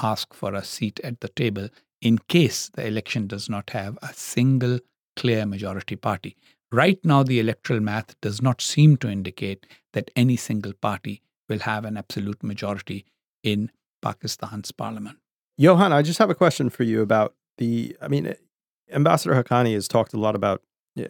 ask 0.00 0.32
for 0.32 0.54
a 0.54 0.64
seat 0.64 1.00
at 1.02 1.20
the 1.20 1.28
table 1.28 1.68
in 2.00 2.18
case 2.18 2.70
the 2.74 2.86
election 2.86 3.26
does 3.26 3.48
not 3.48 3.70
have 3.70 3.98
a 4.02 4.12
single 4.12 4.78
clear 5.16 5.46
majority 5.46 5.96
party. 5.96 6.36
Right 6.70 6.98
now, 7.04 7.22
the 7.22 7.40
electoral 7.40 7.80
math 7.80 8.20
does 8.20 8.42
not 8.42 8.60
seem 8.60 8.96
to 8.98 9.08
indicate 9.08 9.66
that 9.92 10.10
any 10.14 10.36
single 10.36 10.72
party 10.74 11.22
will 11.48 11.60
have 11.60 11.84
an 11.84 11.96
absolute 11.96 12.42
majority 12.42 13.06
in 13.42 13.70
Pakistan's 14.02 14.72
parliament. 14.72 15.18
Johann, 15.56 15.92
I 15.92 16.02
just 16.02 16.18
have 16.18 16.30
a 16.30 16.34
question 16.34 16.68
for 16.68 16.82
you 16.82 17.00
about 17.00 17.34
the. 17.56 17.96
I 18.02 18.08
mean, 18.08 18.34
Ambassador 18.90 19.42
Haqqani 19.42 19.74
has 19.74 19.88
talked 19.88 20.12
a 20.14 20.20
lot 20.20 20.34
about 20.34 20.62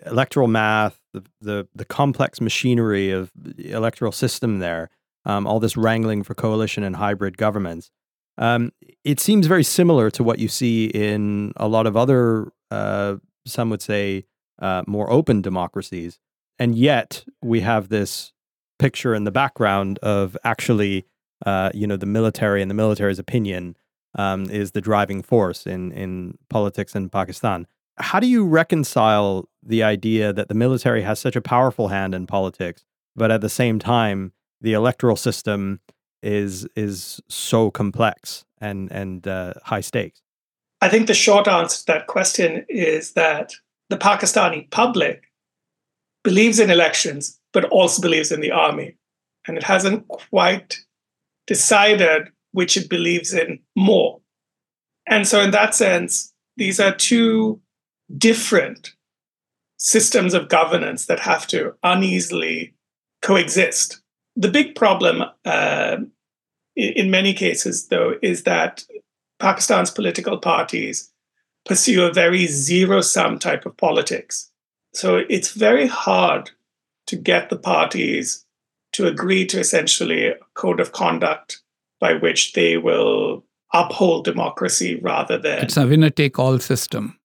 electoral 0.06 0.48
math, 0.48 1.00
the 1.12 1.24
the, 1.40 1.68
the 1.74 1.84
complex 1.84 2.40
machinery 2.40 3.10
of 3.10 3.30
the 3.34 3.70
electoral 3.70 4.12
system 4.12 4.58
there, 4.58 4.90
um, 5.24 5.46
all 5.46 5.60
this 5.60 5.76
wrangling 5.76 6.22
for 6.22 6.34
coalition 6.34 6.82
and 6.82 6.96
hybrid 6.96 7.36
governments. 7.36 7.90
Um, 8.38 8.72
it 9.04 9.20
seems 9.20 9.46
very 9.46 9.64
similar 9.64 10.10
to 10.10 10.22
what 10.22 10.38
you 10.38 10.48
see 10.48 10.86
in 10.86 11.52
a 11.56 11.68
lot 11.68 11.86
of 11.86 11.96
other, 11.96 12.52
uh, 12.70 13.16
some 13.46 13.70
would 13.70 13.80
say, 13.80 14.26
uh, 14.60 14.82
more 14.86 15.10
open 15.10 15.40
democracies. 15.40 16.18
And 16.58 16.76
yet 16.76 17.24
we 17.42 17.60
have 17.60 17.88
this 17.88 18.32
picture 18.78 19.14
in 19.14 19.24
the 19.24 19.30
background 19.30 19.98
of 20.00 20.36
actually, 20.44 21.06
uh, 21.44 21.70
you 21.74 21.86
know, 21.86 21.96
the 21.96 22.06
military 22.06 22.60
and 22.60 22.70
the 22.70 22.74
military's 22.74 23.18
opinion 23.18 23.76
um, 24.16 24.50
is 24.50 24.72
the 24.72 24.80
driving 24.80 25.22
force 25.22 25.66
in, 25.66 25.92
in 25.92 26.36
politics 26.48 26.94
in 26.94 27.08
Pakistan. 27.08 27.66
How 27.98 28.20
do 28.20 28.26
you 28.26 28.44
reconcile 28.44 29.48
the 29.62 29.82
idea 29.82 30.32
that 30.32 30.48
the 30.48 30.54
military 30.54 31.02
has 31.02 31.18
such 31.18 31.36
a 31.36 31.40
powerful 31.40 31.88
hand 31.88 32.14
in 32.14 32.26
politics, 32.26 32.84
but 33.14 33.30
at 33.30 33.40
the 33.40 33.48
same 33.48 33.78
time, 33.78 34.32
the 34.60 34.72
electoral 34.72 35.16
system 35.16 35.80
is 36.22 36.66
is 36.74 37.20
so 37.28 37.70
complex 37.70 38.44
and 38.60 38.90
and 38.90 39.26
uh, 39.28 39.54
high 39.64 39.80
stakes? 39.80 40.20
I 40.80 40.88
think 40.88 41.06
the 41.06 41.14
short 41.14 41.48
answer 41.48 41.78
to 41.78 41.86
that 41.86 42.06
question 42.06 42.66
is 42.68 43.12
that 43.12 43.54
the 43.88 43.96
Pakistani 43.96 44.70
public 44.70 45.24
believes 46.22 46.58
in 46.58 46.70
elections, 46.70 47.38
but 47.52 47.64
also 47.66 48.02
believes 48.02 48.32
in 48.32 48.40
the 48.40 48.50
army, 48.50 48.96
and 49.46 49.56
it 49.56 49.62
hasn't 49.62 50.08
quite 50.08 50.80
decided 51.46 52.28
which 52.56 52.74
it 52.78 52.88
believes 52.88 53.34
in 53.34 53.58
more. 53.76 54.18
And 55.06 55.28
so, 55.28 55.42
in 55.42 55.50
that 55.50 55.74
sense, 55.74 56.32
these 56.56 56.80
are 56.80 56.94
two 56.94 57.60
different 58.16 58.94
systems 59.76 60.32
of 60.32 60.48
governance 60.48 61.04
that 61.04 61.20
have 61.20 61.46
to 61.48 61.74
uneasily 61.82 62.72
coexist. 63.20 64.00
The 64.36 64.50
big 64.50 64.74
problem 64.74 65.22
uh, 65.44 65.98
in 66.76 67.10
many 67.10 67.34
cases, 67.34 67.88
though, 67.88 68.14
is 68.22 68.44
that 68.44 68.86
Pakistan's 69.38 69.90
political 69.90 70.38
parties 70.38 71.12
pursue 71.66 72.04
a 72.04 72.12
very 72.12 72.46
zero 72.46 73.02
sum 73.02 73.38
type 73.38 73.66
of 73.66 73.76
politics. 73.76 74.50
So 74.94 75.20
it's 75.28 75.52
very 75.52 75.88
hard 75.88 76.52
to 77.08 77.16
get 77.16 77.50
the 77.50 77.58
parties 77.58 78.46
to 78.94 79.06
agree 79.06 79.44
to 79.44 79.60
essentially 79.60 80.26
a 80.26 80.36
code 80.54 80.80
of 80.80 80.92
conduct 80.92 81.60
by 82.00 82.14
which 82.14 82.52
they 82.52 82.76
will 82.76 83.44
uphold 83.72 84.24
democracy 84.24 84.96
rather 85.02 85.38
than. 85.38 85.64
It's 85.64 85.76
a 85.76 85.86
winner 85.86 86.10
take 86.10 86.38
all 86.38 86.58
system. 86.58 87.18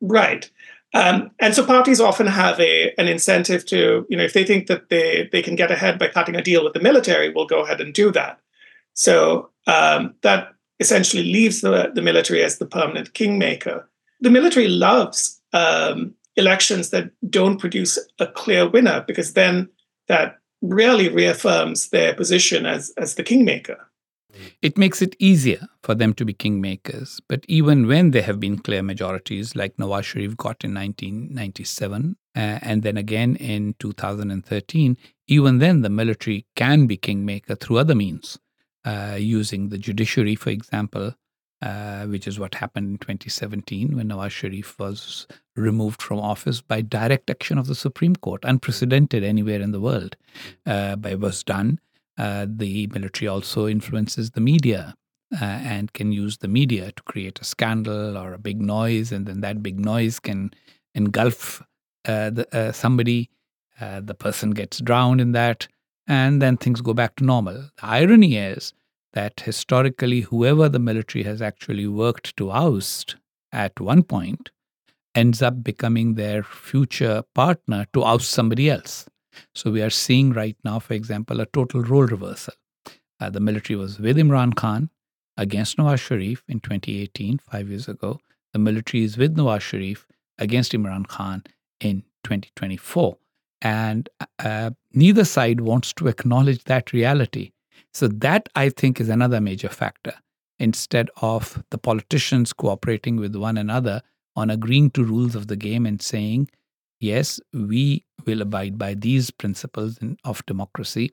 Right. 0.00 0.50
Um, 0.94 1.30
and 1.40 1.54
so 1.54 1.64
parties 1.64 2.00
often 2.00 2.26
have 2.26 2.58
a 2.60 2.94
an 2.96 3.08
incentive 3.08 3.66
to, 3.66 4.06
you 4.08 4.16
know, 4.16 4.24
if 4.24 4.32
they 4.32 4.44
think 4.44 4.66
that 4.68 4.88
they 4.88 5.28
they 5.32 5.42
can 5.42 5.56
get 5.56 5.70
ahead 5.70 5.98
by 5.98 6.08
cutting 6.08 6.36
a 6.36 6.42
deal 6.42 6.64
with 6.64 6.72
the 6.74 6.80
military, 6.80 7.30
we'll 7.30 7.46
go 7.46 7.62
ahead 7.62 7.80
and 7.80 7.92
do 7.92 8.10
that. 8.12 8.40
So 8.94 9.50
um, 9.66 10.14
that 10.22 10.54
essentially 10.80 11.24
leaves 11.24 11.60
the, 11.60 11.90
the 11.94 12.02
military 12.02 12.42
as 12.42 12.58
the 12.58 12.66
permanent 12.66 13.14
kingmaker. 13.14 13.88
The 14.20 14.30
military 14.30 14.68
loves 14.68 15.40
um, 15.52 16.14
elections 16.36 16.90
that 16.90 17.10
don't 17.28 17.58
produce 17.58 17.98
a 18.18 18.26
clear 18.26 18.68
winner 18.68 19.04
because 19.06 19.32
then 19.32 19.68
that 20.08 20.38
really 20.62 21.08
reaffirms 21.08 21.90
their 21.90 22.14
position 22.14 22.66
as, 22.66 22.92
as 22.96 23.14
the 23.14 23.22
kingmaker. 23.22 23.85
It 24.62 24.78
makes 24.78 25.02
it 25.02 25.16
easier 25.18 25.66
for 25.82 25.94
them 25.94 26.14
to 26.14 26.24
be 26.24 26.34
kingmakers. 26.34 27.20
But 27.28 27.44
even 27.48 27.86
when 27.86 28.10
there 28.10 28.22
have 28.22 28.40
been 28.40 28.58
clear 28.58 28.82
majorities, 28.82 29.54
like 29.54 29.76
Nawaz 29.76 30.04
Sharif 30.04 30.36
got 30.36 30.64
in 30.64 30.74
1997, 30.74 32.16
uh, 32.34 32.38
and 32.38 32.82
then 32.82 32.96
again 32.96 33.36
in 33.36 33.74
2013, 33.78 34.96
even 35.28 35.58
then 35.58 35.82
the 35.82 35.90
military 35.90 36.46
can 36.54 36.86
be 36.86 36.96
kingmaker 36.96 37.54
through 37.54 37.78
other 37.78 37.94
means, 37.94 38.38
uh, 38.84 39.16
using 39.18 39.68
the 39.68 39.78
judiciary, 39.78 40.34
for 40.34 40.50
example, 40.50 41.14
uh, 41.62 42.04
which 42.04 42.28
is 42.28 42.38
what 42.38 42.54
happened 42.54 42.88
in 42.88 42.98
2017 42.98 43.96
when 43.96 44.08
Nawaz 44.08 44.30
Sharif 44.30 44.78
was 44.78 45.26
removed 45.56 46.02
from 46.02 46.20
office 46.20 46.60
by 46.60 46.82
direct 46.82 47.30
action 47.30 47.56
of 47.56 47.66
the 47.66 47.74
Supreme 47.74 48.14
Court, 48.14 48.44
unprecedented 48.44 49.24
anywhere 49.24 49.60
in 49.60 49.72
the 49.72 49.80
world. 49.80 50.16
Uh, 50.66 50.96
was 51.18 51.42
done 51.42 51.80
uh, 52.18 52.46
the 52.48 52.86
military 52.88 53.28
also 53.28 53.66
influences 53.66 54.30
the 54.30 54.40
media 54.40 54.94
uh, 55.40 55.44
and 55.44 55.92
can 55.92 56.12
use 56.12 56.38
the 56.38 56.48
media 56.48 56.92
to 56.92 57.02
create 57.02 57.40
a 57.40 57.44
scandal 57.44 58.16
or 58.16 58.32
a 58.32 58.38
big 58.38 58.60
noise, 58.60 59.12
and 59.12 59.26
then 59.26 59.40
that 59.40 59.62
big 59.62 59.78
noise 59.78 60.18
can 60.20 60.50
engulf 60.94 61.62
uh, 62.06 62.30
the, 62.30 62.46
uh, 62.56 62.72
somebody. 62.72 63.30
Uh, 63.78 64.00
the 64.00 64.14
person 64.14 64.52
gets 64.52 64.78
drowned 64.80 65.20
in 65.20 65.32
that, 65.32 65.68
and 66.06 66.40
then 66.40 66.56
things 66.56 66.80
go 66.80 66.94
back 66.94 67.14
to 67.16 67.24
normal. 67.24 67.54
The 67.54 67.70
irony 67.82 68.36
is 68.36 68.72
that 69.12 69.40
historically, 69.40 70.20
whoever 70.20 70.68
the 70.68 70.78
military 70.78 71.24
has 71.24 71.42
actually 71.42 71.86
worked 71.86 72.36
to 72.38 72.50
oust 72.50 73.16
at 73.52 73.78
one 73.80 74.02
point 74.02 74.50
ends 75.14 75.42
up 75.42 75.62
becoming 75.64 76.14
their 76.14 76.42
future 76.42 77.22
partner 77.34 77.86
to 77.92 78.02
oust 78.04 78.30
somebody 78.30 78.70
else. 78.70 79.06
So 79.54 79.70
we 79.70 79.82
are 79.82 79.90
seeing 79.90 80.32
right 80.32 80.56
now, 80.64 80.78
for 80.78 80.94
example, 80.94 81.40
a 81.40 81.46
total 81.46 81.82
role 81.82 82.06
reversal. 82.06 82.54
Uh, 83.20 83.30
the 83.30 83.40
military 83.40 83.76
was 83.76 83.98
with 83.98 84.16
Imran 84.16 84.54
Khan 84.54 84.90
against 85.36 85.76
Nawaz 85.76 86.00
Sharif 86.00 86.42
in 86.48 86.60
2018, 86.60 87.38
five 87.38 87.68
years 87.68 87.88
ago. 87.88 88.20
The 88.52 88.58
military 88.58 89.04
is 89.04 89.16
with 89.16 89.36
Nawaz 89.36 89.60
Sharif 89.60 90.06
against 90.38 90.72
Imran 90.72 91.06
Khan 91.06 91.44
in 91.80 92.02
2024. 92.24 93.16
And 93.62 94.08
uh, 94.38 94.70
neither 94.92 95.24
side 95.24 95.60
wants 95.60 95.92
to 95.94 96.08
acknowledge 96.08 96.64
that 96.64 96.92
reality. 96.92 97.52
So, 97.92 98.08
that 98.08 98.48
I 98.54 98.68
think 98.68 99.00
is 99.00 99.08
another 99.08 99.40
major 99.40 99.68
factor. 99.68 100.14
Instead 100.58 101.10
of 101.20 101.62
the 101.70 101.78
politicians 101.78 102.52
cooperating 102.52 103.16
with 103.16 103.34
one 103.36 103.58
another 103.58 104.02
on 104.36 104.50
agreeing 104.50 104.90
to 104.90 105.04
rules 105.04 105.34
of 105.34 105.48
the 105.48 105.56
game 105.56 105.86
and 105.86 106.00
saying, 106.00 106.48
yes, 107.00 107.40
we 107.52 108.05
will 108.26 108.42
abide 108.42 108.78
by 108.78 108.94
these 108.94 109.30
principles 109.30 109.98
of 110.24 110.44
democracy, 110.46 111.12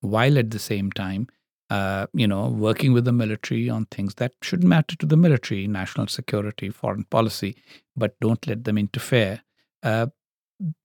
while 0.00 0.38
at 0.38 0.50
the 0.50 0.58
same 0.58 0.90
time, 0.92 1.28
uh, 1.70 2.06
you 2.12 2.26
know, 2.26 2.48
working 2.48 2.92
with 2.92 3.04
the 3.04 3.12
military 3.12 3.70
on 3.70 3.86
things 3.86 4.14
that 4.16 4.32
should 4.42 4.62
matter 4.62 4.96
to 4.96 5.06
the 5.06 5.16
military, 5.16 5.66
national 5.66 6.06
security, 6.06 6.70
foreign 6.70 7.04
policy, 7.04 7.56
but 7.96 8.18
don't 8.20 8.46
let 8.46 8.64
them 8.64 8.78
interfere. 8.78 9.42
Uh, 9.82 10.06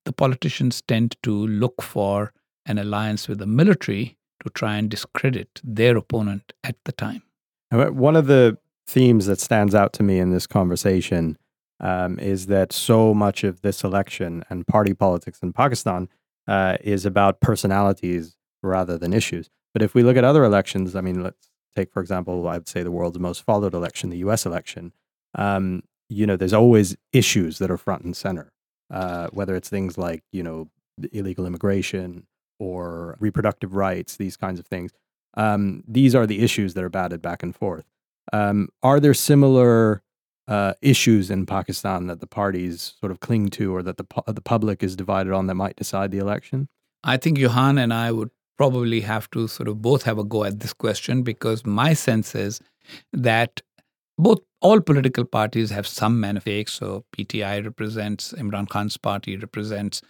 the 0.06 0.14
politicians 0.14 0.82
tend 0.82 1.16
to 1.24 1.48
look 1.48 1.82
for 1.82 2.34
an 2.66 2.78
alliance 2.78 3.28
with 3.28 3.40
the 3.40 3.46
military 3.46 4.18
to 4.44 4.50
try 4.52 4.78
and 4.78 4.90
discredit 4.90 5.62
their 5.64 5.98
opponent 5.98 6.54
at 6.64 6.76
the 6.86 6.92
time. 6.92 7.24
One 7.72 8.16
of 8.16 8.28
the 8.28 8.58
themes 8.88 9.28
that 9.28 9.40
stands 9.40 9.76
out 9.76 9.94
to 9.94 10.04
me 10.04 10.20
in 10.20 10.32
this 10.32 10.48
conversation 10.48 11.38
um, 11.80 12.20
is 12.20 12.48
that 12.48 12.74
so 12.74 13.14
much 13.14 13.44
of 13.44 13.62
this 13.62 13.84
election 13.84 14.44
and 14.50 14.68
party 14.68 14.94
politics 14.94 15.40
in 15.42 15.54
Pakistan 15.54 16.10
uh, 16.48 16.78
is 16.82 17.06
about 17.06 17.42
personalities 17.42 18.36
rather 18.62 18.98
than 18.98 19.14
issues. 19.14 19.50
But 19.74 19.82
if 19.82 19.94
we 19.94 20.04
look 20.04 20.18
at 20.18 20.24
other 20.24 20.44
elections, 20.44 20.96
I 20.96 21.02
mean, 21.02 21.24
let's 21.24 21.50
take, 21.76 21.92
for 21.92 22.02
example, 22.02 22.48
I'd 22.48 22.68
say 22.68 22.84
the 22.84 22.92
world's 22.92 23.20
most 23.20 23.44
followed 23.44 23.74
election, 23.74 24.10
the 24.10 24.18
US 24.18 24.46
election. 24.46 24.94
Um, 25.36 25.84
you 26.10 26.26
know, 26.26 26.36
there's 26.36 26.54
always 26.54 26.98
issues 27.14 27.60
that 27.60 27.70
are 27.70 27.78
front 27.78 28.04
and 28.04 28.16
center, 28.16 28.52
uh, 28.92 29.28
whether 29.32 29.56
it's 29.56 29.70
things 29.70 29.98
like, 29.98 30.24
you 30.32 30.44
know, 30.44 30.70
illegal 31.14 31.46
immigration 31.46 32.26
or 32.60 33.16
reproductive 33.20 33.76
rights, 33.76 34.18
these 34.18 34.36
kinds 34.36 34.60
of 34.60 34.66
things. 34.66 34.92
Um, 35.36 35.84
these 35.88 36.16
are 36.16 36.26
the 36.26 36.42
issues 36.42 36.74
that 36.74 36.84
are 36.84 36.90
batted 36.90 37.22
back 37.22 37.44
and 37.44 37.56
forth. 37.56 37.86
Um, 38.34 38.70
are 38.84 39.00
there 39.00 39.14
similar 39.14 40.02
uh, 40.50 40.74
issues 40.82 41.30
in 41.30 41.46
Pakistan 41.46 42.08
that 42.08 42.20
the 42.20 42.28
parties 42.28 42.96
sort 43.00 43.12
of 43.12 43.20
cling 43.20 43.50
to 43.50 43.74
or 43.74 43.84
that 43.84 43.98
the, 43.98 44.04
pu- 44.04 44.34
the 44.34 44.42
public 44.42 44.84
is 44.84 44.96
divided 44.96 45.32
on 45.32 45.46
that 45.48 45.56
might 45.56 45.76
decide 45.76 46.10
the 46.12 46.18
election? 46.18 46.68
I 47.04 47.18
think 47.18 47.38
Johann 47.38 47.78
and 47.78 47.94
I 47.94 48.12
would 48.12 48.32
probably 48.58 49.02
have 49.02 49.30
to 49.30 49.48
sort 49.48 49.70
of 49.70 49.82
both 49.82 50.04
have 50.04 50.18
a 50.18 50.24
go 50.24 50.44
at 50.44 50.60
this 50.60 50.74
question 50.74 51.22
because 51.22 51.66
my 51.66 51.94
sense 51.94 52.34
is 52.34 52.60
that 53.14 53.62
both 54.18 54.40
all 54.62 54.82
political 54.82 55.24
parties 55.24 55.70
have 55.70 55.88
some 55.88 56.20
manifest. 56.20 56.76
So 56.76 57.06
PTI 57.16 57.64
represents 57.64 58.34
Imran 58.34 58.68
Khan's 58.68 58.98
party 58.98 59.38
represents 59.38 60.02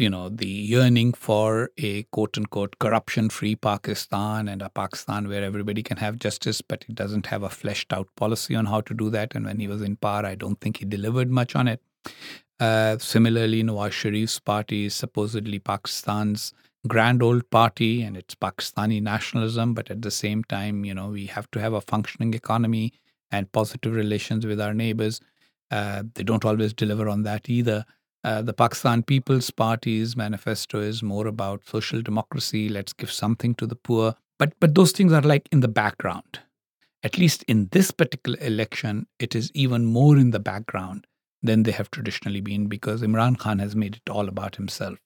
you 0.00 0.10
know, 0.10 0.28
the 0.28 0.48
yearning 0.48 1.12
for 1.12 1.70
a 1.76 2.02
quote 2.04 2.36
unquote 2.38 2.78
corruption 2.78 3.28
free 3.28 3.54
Pakistan 3.54 4.48
and 4.48 4.62
a 4.62 4.70
Pakistan 4.70 5.28
where 5.28 5.44
everybody 5.44 5.82
can 5.82 5.98
have 5.98 6.18
justice, 6.18 6.62
but 6.62 6.84
it 6.88 6.94
doesn't 6.94 7.26
have 7.26 7.42
a 7.42 7.50
fleshed 7.50 7.92
out 7.92 8.08
policy 8.16 8.54
on 8.54 8.66
how 8.66 8.80
to 8.80 8.94
do 8.94 9.10
that. 9.10 9.34
And 9.34 9.44
when 9.44 9.60
he 9.60 9.68
was 9.68 9.82
in 9.82 9.96
power, 9.96 10.24
I 10.24 10.34
don't 10.34 10.60
think 10.60 10.78
he 10.78 10.84
delivered 10.86 11.30
much 11.30 11.54
on 11.54 11.68
it. 11.68 11.82
Uh, 12.58 12.98
similarly, 12.98 13.62
Nawaz 13.62 13.92
Sharif's 13.92 14.38
party 14.38 14.86
is 14.86 14.94
supposedly 14.94 15.58
Pakistan's 15.58 16.52
grand 16.88 17.22
old 17.22 17.48
party 17.50 18.02
and 18.02 18.16
it's 18.16 18.34
Pakistani 18.34 19.02
nationalism, 19.02 19.74
but 19.74 19.90
at 19.90 20.02
the 20.02 20.10
same 20.10 20.42
time, 20.44 20.84
you 20.84 20.94
know, 20.94 21.08
we 21.08 21.26
have 21.26 21.50
to 21.50 21.60
have 21.60 21.74
a 21.74 21.80
functioning 21.80 22.34
economy 22.34 22.92
and 23.30 23.52
positive 23.52 23.94
relations 23.94 24.46
with 24.46 24.60
our 24.60 24.74
neighbors. 24.74 25.20
Uh, 25.70 26.02
they 26.14 26.22
don't 26.24 26.44
always 26.44 26.72
deliver 26.72 27.08
on 27.08 27.22
that 27.22 27.48
either. 27.48 27.84
Uh, 28.22 28.42
the 28.42 28.52
Pakistan 28.52 29.02
People's 29.02 29.50
Party's 29.50 30.16
manifesto 30.16 30.80
is 30.80 31.02
more 31.02 31.26
about 31.26 31.66
social 31.66 32.02
democracy. 32.02 32.68
Let's 32.68 32.92
give 32.92 33.10
something 33.10 33.54
to 33.56 33.66
the 33.66 33.76
poor. 33.76 34.14
But 34.38 34.52
but 34.60 34.74
those 34.74 34.92
things 34.92 35.12
are 35.12 35.22
like 35.22 35.48
in 35.50 35.60
the 35.60 35.68
background. 35.68 36.40
At 37.02 37.16
least 37.16 37.42
in 37.44 37.68
this 37.72 37.90
particular 37.90 38.38
election, 38.40 39.06
it 39.18 39.34
is 39.34 39.50
even 39.54 39.86
more 39.86 40.18
in 40.18 40.32
the 40.32 40.38
background 40.38 41.06
than 41.42 41.62
they 41.62 41.70
have 41.72 41.90
traditionally 41.90 42.42
been 42.42 42.66
because 42.66 43.00
Imran 43.00 43.38
Khan 43.38 43.58
has 43.58 43.74
made 43.74 43.96
it 43.96 44.10
all 44.10 44.28
about 44.28 44.56
himself. 44.56 44.98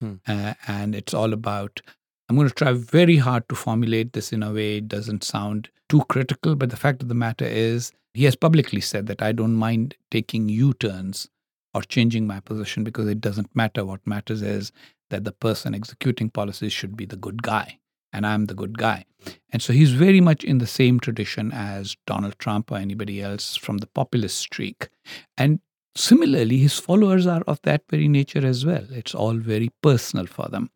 Hmm. 0.00 0.14
Uh, 0.28 0.54
and 0.68 0.94
it's 0.94 1.12
all 1.12 1.32
about, 1.32 1.80
I'm 2.28 2.36
going 2.36 2.48
to 2.48 2.54
try 2.54 2.72
very 2.72 3.16
hard 3.16 3.48
to 3.48 3.56
formulate 3.56 4.12
this 4.12 4.32
in 4.32 4.44
a 4.44 4.52
way 4.52 4.76
it 4.76 4.86
doesn't 4.86 5.24
sound 5.24 5.68
too 5.88 6.04
critical. 6.08 6.54
But 6.54 6.70
the 6.70 6.76
fact 6.76 7.02
of 7.02 7.08
the 7.08 7.16
matter 7.16 7.44
is, 7.44 7.90
he 8.14 8.24
has 8.24 8.36
publicly 8.36 8.80
said 8.80 9.06
that 9.08 9.20
I 9.20 9.32
don't 9.32 9.54
mind 9.54 9.96
taking 10.12 10.48
U 10.48 10.72
turns 10.74 11.28
or 11.74 11.82
changing 11.82 12.26
my 12.26 12.40
position 12.40 12.84
because 12.84 13.08
it 13.08 13.20
doesn't 13.20 13.54
matter. 13.54 13.84
What 13.84 14.06
matters 14.06 14.42
is 14.42 14.72
that 15.10 15.24
the 15.24 15.32
person 15.32 15.74
executing 15.74 16.30
policies 16.30 16.72
should 16.72 16.96
be 16.96 17.06
the 17.06 17.16
good 17.16 17.42
guy, 17.42 17.78
and 18.12 18.26
I'm 18.26 18.46
the 18.46 18.54
good 18.54 18.78
guy. 18.78 19.04
And 19.50 19.60
so 19.62 19.72
he's 19.72 19.92
very 19.92 20.20
much 20.20 20.44
in 20.44 20.58
the 20.58 20.66
same 20.66 21.00
tradition 21.00 21.52
as 21.52 21.96
Donald 22.06 22.38
Trump 22.38 22.70
or 22.70 22.78
anybody 22.78 23.20
else 23.20 23.56
from 23.56 23.78
the 23.78 23.86
populist 23.86 24.38
streak. 24.38 24.88
And 25.36 25.60
similarly, 25.96 26.58
his 26.58 26.78
followers 26.78 27.26
are 27.26 27.42
of 27.46 27.60
that 27.62 27.82
very 27.90 28.08
nature 28.08 28.46
as 28.46 28.64
well. 28.64 28.86
It's 28.90 29.14
all 29.14 29.34
very 29.34 29.70
personal 29.82 30.26
for 30.26 30.48
them. 30.48 30.70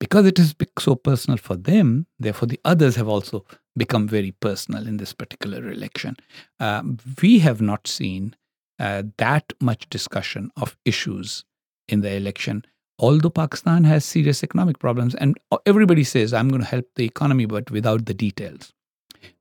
Because 0.00 0.26
it 0.26 0.38
is 0.38 0.54
so 0.78 0.94
personal 0.94 1.36
for 1.36 1.56
them, 1.56 2.06
therefore, 2.18 2.48
the 2.48 2.60
others 2.64 2.96
have 2.96 3.08
also 3.08 3.44
become 3.76 4.08
very 4.08 4.32
personal 4.32 4.86
in 4.86 4.98
this 4.98 5.12
particular 5.12 5.70
election. 5.70 6.16
Um, 6.60 6.98
we 7.20 7.40
have 7.40 7.60
not 7.60 7.86
seen 7.86 8.34
uh, 8.82 9.04
that 9.16 9.52
much 9.60 9.88
discussion 9.88 10.50
of 10.56 10.76
issues 10.84 11.44
in 11.88 12.00
the 12.00 12.12
election. 12.14 12.64
Although 12.98 13.30
Pakistan 13.30 13.84
has 13.84 14.04
serious 14.04 14.42
economic 14.42 14.80
problems, 14.80 15.14
and 15.14 15.38
everybody 15.66 16.04
says, 16.04 16.34
I'm 16.34 16.48
going 16.48 16.62
to 16.62 16.68
help 16.68 16.86
the 16.96 17.04
economy, 17.04 17.46
but 17.46 17.70
without 17.70 18.06
the 18.06 18.14
details. 18.14 18.72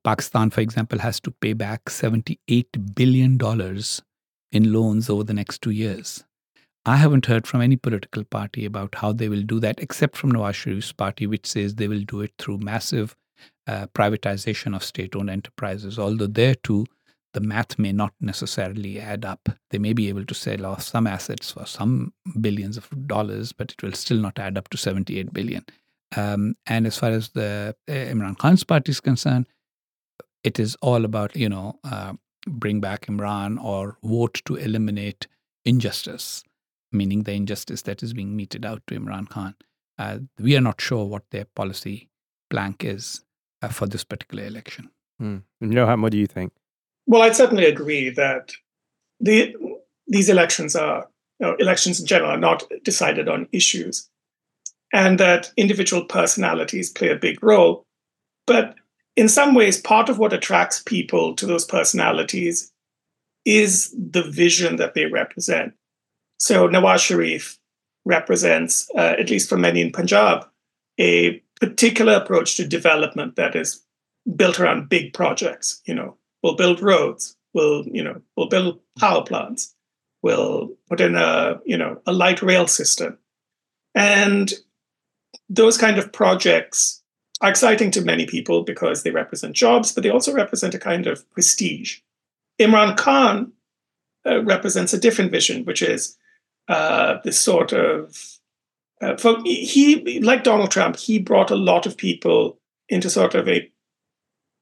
Pakistan, 0.03 0.51
for 0.51 0.61
example, 0.61 0.99
has 0.99 1.19
to 1.21 1.31
pay 1.31 1.53
back 1.53 1.85
$78 1.85 2.95
billion 2.95 3.39
in 4.51 4.73
loans 4.73 5.09
over 5.09 5.23
the 5.23 5.33
next 5.33 5.61
two 5.63 5.71
years. 5.71 6.23
I 6.85 6.97
haven't 6.97 7.25
heard 7.25 7.47
from 7.47 7.61
any 7.61 7.77
political 7.77 8.23
party 8.23 8.65
about 8.65 8.95
how 8.95 9.11
they 9.11 9.29
will 9.29 9.43
do 9.43 9.59
that, 9.59 9.79
except 9.79 10.17
from 10.17 10.31
Nawaz 10.31 10.53
Sharif's 10.53 10.91
party, 10.91 11.25
which 11.25 11.47
says 11.47 11.75
they 11.75 11.87
will 11.87 12.01
do 12.01 12.21
it 12.21 12.33
through 12.37 12.59
massive 12.59 13.15
uh, 13.67 13.87
privatization 13.87 14.75
of 14.75 14.83
state 14.83 15.15
owned 15.15 15.29
enterprises, 15.31 15.97
although 15.97 16.27
there 16.27 16.55
too, 16.55 16.85
the 17.33 17.39
math 17.39 17.79
may 17.79 17.91
not 17.91 18.13
necessarily 18.19 18.99
add 18.99 19.23
up. 19.25 19.49
They 19.69 19.77
may 19.77 19.93
be 19.93 20.09
able 20.09 20.25
to 20.25 20.33
sell 20.33 20.65
off 20.65 20.83
some 20.83 21.07
assets 21.07 21.51
for 21.51 21.65
some 21.65 22.13
billions 22.39 22.77
of 22.77 22.89
dollars, 23.07 23.53
but 23.53 23.71
it 23.71 23.83
will 23.83 23.93
still 23.93 24.17
not 24.17 24.37
add 24.37 24.57
up 24.57 24.69
to 24.69 24.77
78 24.77 25.33
billion. 25.33 25.65
Um, 26.15 26.55
and 26.65 26.85
as 26.85 26.97
far 26.97 27.11
as 27.11 27.29
the 27.29 27.75
uh, 27.87 27.91
Imran 27.91 28.37
Khan's 28.37 28.63
party 28.63 28.91
is 28.91 28.99
concerned, 28.99 29.47
it 30.43 30.59
is 30.59 30.75
all 30.81 31.05
about, 31.05 31.35
you 31.35 31.47
know, 31.47 31.79
uh, 31.83 32.13
bring 32.47 32.81
back 32.81 33.05
Imran 33.05 33.63
or 33.63 33.97
vote 34.03 34.41
to 34.45 34.55
eliminate 34.55 35.27
injustice, 35.63 36.43
meaning 36.91 37.23
the 37.23 37.33
injustice 37.33 37.83
that 37.83 38.03
is 38.03 38.13
being 38.13 38.35
meted 38.35 38.65
out 38.65 38.81
to 38.87 38.99
Imran 38.99 39.29
Khan. 39.29 39.55
Uh, 39.97 40.19
we 40.39 40.57
are 40.57 40.61
not 40.61 40.81
sure 40.81 41.05
what 41.05 41.23
their 41.31 41.45
policy 41.45 42.09
plank 42.49 42.83
is 42.83 43.23
uh, 43.61 43.69
for 43.69 43.85
this 43.85 44.03
particular 44.03 44.45
election. 44.45 44.89
Mm. 45.21 45.43
Johann, 45.61 46.01
what 46.01 46.11
do 46.11 46.17
you 46.17 46.27
think? 46.27 46.51
Well, 47.07 47.21
I'd 47.21 47.35
certainly 47.35 47.65
agree 47.65 48.09
that 48.11 48.53
the 49.19 49.55
these 50.07 50.29
elections 50.29 50.75
are 50.75 51.07
elections 51.59 51.99
in 51.99 52.05
general 52.05 52.31
are 52.31 52.37
not 52.37 52.63
decided 52.83 53.27
on 53.27 53.47
issues, 53.51 54.09
and 54.93 55.19
that 55.19 55.51
individual 55.57 56.05
personalities 56.05 56.89
play 56.89 57.09
a 57.09 57.15
big 57.15 57.41
role. 57.43 57.85
But 58.45 58.75
in 59.15 59.27
some 59.27 59.53
ways, 59.53 59.79
part 59.81 60.09
of 60.09 60.17
what 60.17 60.33
attracts 60.33 60.81
people 60.83 61.35
to 61.35 61.45
those 61.45 61.65
personalities 61.65 62.71
is 63.45 63.93
the 63.97 64.23
vision 64.23 64.75
that 64.77 64.93
they 64.93 65.05
represent. 65.05 65.73
So 66.37 66.67
Nawaz 66.67 66.99
Sharif 66.99 67.57
represents, 68.05 68.89
uh, 68.95 69.15
at 69.19 69.29
least 69.29 69.49
for 69.49 69.57
many 69.57 69.81
in 69.81 69.91
Punjab, 69.91 70.47
a 70.99 71.41
particular 71.59 72.13
approach 72.13 72.57
to 72.57 72.67
development 72.67 73.35
that 73.35 73.55
is 73.55 73.83
built 74.35 74.59
around 74.59 74.89
big 74.89 75.13
projects. 75.13 75.81
You 75.85 75.95
know, 75.95 76.17
we'll 76.43 76.55
build 76.55 76.81
roads, 76.81 77.35
we'll 77.53 77.85
you 77.87 78.03
know 78.03 78.21
we'll 78.35 78.49
build 78.49 78.79
power 78.99 79.23
plants, 79.23 79.75
we'll 80.21 80.69
put 80.89 81.01
in 81.01 81.15
a 81.15 81.59
you 81.65 81.77
know 81.77 82.01
a 82.05 82.13
light 82.13 82.41
rail 82.41 82.67
system, 82.67 83.17
and 83.95 84.53
those 85.49 85.77
kind 85.77 85.97
of 85.97 86.13
projects 86.13 87.01
are 87.41 87.49
exciting 87.49 87.91
to 87.91 88.01
many 88.01 88.25
people 88.25 88.63
because 88.63 89.03
they 89.03 89.11
represent 89.11 89.55
jobs, 89.55 89.91
but 89.91 90.03
they 90.03 90.09
also 90.09 90.33
represent 90.33 90.75
a 90.75 90.79
kind 90.79 91.07
of 91.07 91.29
prestige. 91.31 91.99
Imran 92.59 92.95
Khan 92.95 93.51
uh, 94.25 94.43
represents 94.43 94.93
a 94.93 94.99
different 94.99 95.31
vision, 95.31 95.65
which 95.65 95.81
is 95.81 96.17
uh, 96.67 97.17
this 97.23 97.39
sort 97.39 97.73
of 97.73 98.39
uh, 99.01 99.17
for, 99.17 99.37
he 99.43 100.19
like 100.21 100.43
Donald 100.43 100.71
Trump, 100.71 100.95
he 100.95 101.17
brought 101.19 101.51
a 101.51 101.55
lot 101.55 101.85
of 101.85 101.97
people 101.97 102.59
into 102.87 103.09
sort 103.09 103.35
of 103.35 103.47
a 103.47 103.69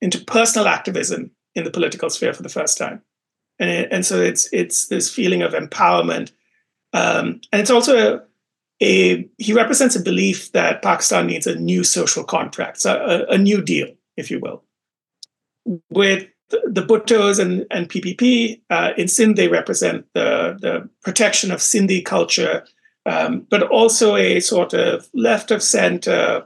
into 0.02 0.24
personal 0.24 0.68
activism 0.68 1.32
in 1.56 1.64
the 1.64 1.72
political 1.72 2.10
sphere 2.10 2.34
for 2.34 2.44
the 2.44 2.50
first 2.50 2.78
time, 2.78 3.02
and 3.60 3.70
it, 3.70 3.90
and 3.92 4.06
so 4.06 4.22
it's 4.22 4.52
it's 4.54 4.88
this 4.88 5.14
feeling 5.14 5.42
of 5.42 5.54
empowerment, 5.54 6.32
um, 6.94 7.42
and 7.52 7.62
it's 7.62 7.72
also 7.72 7.98
a, 7.98 8.22
a, 8.82 9.30
he 9.38 9.54
represents 9.54 9.96
a 9.96 10.02
belief 10.02 10.52
that 10.54 10.82
Pakistan 10.82 11.28
needs 11.28 11.48
a 11.48 11.56
new 11.56 11.84
social 11.84 12.24
contract, 12.24 12.80
so 12.82 12.94
a, 12.96 13.34
a 13.34 13.38
new 13.38 13.62
deal, 13.62 13.90
if 14.18 14.32
you 14.32 14.40
will, 14.40 14.64
with 15.90 16.28
the, 16.50 16.82
Bhuttos 16.82 17.40
and, 17.40 17.66
and 17.72 17.90
PPP 17.90 18.62
uh, 18.70 18.92
in 18.98 19.08
Sindh, 19.08 19.36
they 19.36 19.48
represent 19.48 20.06
the, 20.14 20.58
the 20.60 20.90
protection 21.04 21.52
of 21.52 21.60
Sindhi 21.60 22.04
culture, 22.04 22.66
um, 23.06 23.46
but 23.50 23.64
also 23.64 24.16
a 24.16 24.40
sort 24.40 24.74
of 24.74 25.08
left 25.14 25.52
of 25.52 25.64
center 25.64 26.46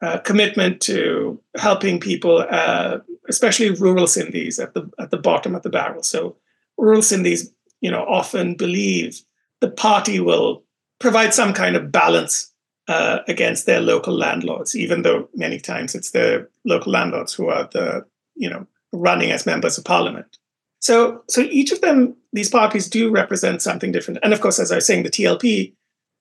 uh, 0.00 0.18
commitment 0.18 0.80
to 0.82 1.40
helping 1.56 1.98
people, 1.98 2.44
uh, 2.48 2.98
especially 3.28 3.70
rural 3.70 4.06
Sindhis, 4.06 4.62
at 4.62 4.74
the 4.74 4.90
at 4.98 5.10
the 5.10 5.18
bottom 5.18 5.54
of 5.54 5.62
the 5.62 5.70
barrel. 5.70 6.02
So 6.02 6.36
rural 6.76 7.02
Sindhis, 7.02 7.48
you 7.80 7.90
know, 7.90 8.04
often 8.04 8.54
believe 8.54 9.22
the 9.60 9.70
party 9.70 10.20
will 10.20 10.64
provide 11.00 11.34
some 11.34 11.52
kind 11.52 11.76
of 11.76 11.92
balance 11.92 12.52
uh, 12.88 13.20
against 13.28 13.66
their 13.66 13.80
local 13.80 14.14
landlords, 14.14 14.74
even 14.74 15.02
though 15.02 15.28
many 15.34 15.58
times 15.60 15.94
it's 15.94 16.10
the 16.10 16.48
local 16.64 16.92
landlords 16.92 17.34
who 17.34 17.48
are 17.48 17.68
the 17.72 18.04
you 18.34 18.48
know 18.48 18.66
running 18.92 19.30
as 19.30 19.46
members 19.46 19.78
of 19.78 19.84
parliament. 19.84 20.38
So, 20.80 21.22
so 21.28 21.42
each 21.42 21.72
of 21.72 21.80
them, 21.80 22.16
these 22.32 22.48
parties 22.48 22.88
do 22.88 23.10
represent 23.10 23.62
something 23.62 23.92
different. 23.92 24.20
And 24.22 24.32
of 24.32 24.40
course, 24.40 24.58
as 24.58 24.70
I 24.70 24.76
was 24.76 24.86
saying, 24.86 25.02
the 25.02 25.10
TLP 25.10 25.74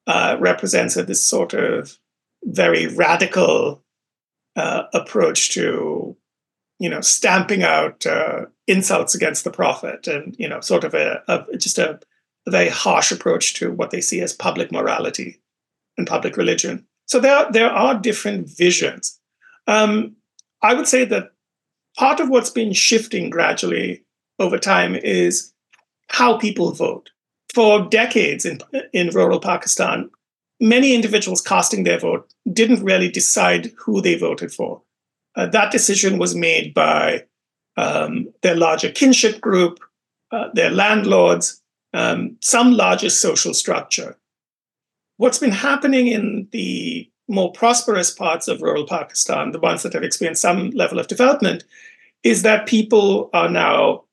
uh, 0.08 0.38
represents 0.39 0.96
this 0.96 1.24
sort 1.24 1.54
of 1.54 1.98
very 2.43 2.88
radical 2.88 3.84
uh, 4.56 4.84
approach 4.93 5.52
to, 5.52 6.17
you 6.80 6.90
know, 6.90 7.02
stamping 7.02 7.63
out 7.63 8.06
uh, 8.06 8.46
insults 8.68 9.16
against 9.16 9.44
the 9.44 9.52
prophet, 9.52 10.08
and 10.08 10.36
you 10.38 10.48
know, 10.48 10.62
sort 10.62 10.84
of 10.84 10.94
a, 10.94 11.24
a 11.28 11.58
just 11.58 11.78
a, 11.78 12.00
a, 12.46 12.52
very 12.52 12.70
harsh 12.70 13.12
approach 13.12 13.54
to 13.56 13.72
what 13.72 13.92
they 13.92 14.02
see 14.02 14.22
as 14.22 14.34
public 14.34 14.72
morality 14.72 15.42
and 15.98 16.08
public 16.08 16.38
religion. 16.38 16.86
So 17.08 17.20
there, 17.20 17.48
there 17.52 17.72
are 17.72 18.00
different 18.00 18.50
visions. 18.50 19.20
Um, 19.66 20.16
I 20.62 20.74
would 20.74 20.88
say 20.88 21.06
that 21.06 21.32
part 21.98 22.20
of 22.20 22.30
what's 22.30 22.50
been 22.50 22.74
shifting 22.74 23.30
gradually 23.30 24.04
over 24.40 24.58
time 24.58 24.96
is 24.96 25.54
how 26.10 26.38
people 26.38 26.72
vote. 26.72 27.10
For 27.54 27.88
decades 27.88 28.46
in, 28.46 28.60
in 28.94 29.10
rural 29.10 29.40
Pakistan, 29.40 30.10
many 30.60 30.94
individuals 30.94 31.42
casting 31.42 31.84
their 31.84 32.00
vote 32.00 32.32
didn't 32.52 32.84
really 32.84 33.10
decide 33.10 33.72
who 33.78 34.02
they 34.02 34.16
voted 34.16 34.54
for. 34.54 34.82
Uh, 35.38 35.45
that 35.45 35.71
decision 35.71 36.17
was 36.17 36.36
made 36.36 36.73
by 36.73 37.23
um, 37.78 38.28
their 38.41 38.56
larger 38.56 38.91
kinship 38.91 39.39
group, 39.39 39.80
uh, 40.32 40.50
their 40.54 40.71
landlords, 40.71 41.62
um, 41.93 42.36
some 42.41 42.73
larger 42.73 43.10
social 43.10 43.54
structure. 43.54 44.17
What's 45.17 45.38
been 45.38 45.52
happening 45.52 46.08
in 46.08 46.47
the 46.52 47.10
more 47.28 47.52
prosperous 47.52 48.10
parts 48.10 48.47
of 48.47 48.62
rural 48.62 48.88
Pakistan, 48.88 49.52
the 49.52 49.60
ones 49.60 49.84
that 49.84 49.93
have 49.93 50.04
experienced 50.04 50.41
some 50.41 50.71
level 50.71 51.00
of 51.00 51.08
development, 51.08 51.63
is 52.23 52.41
that 52.41 52.67
people 52.67 53.30
are 53.34 53.50
now 53.50 54.04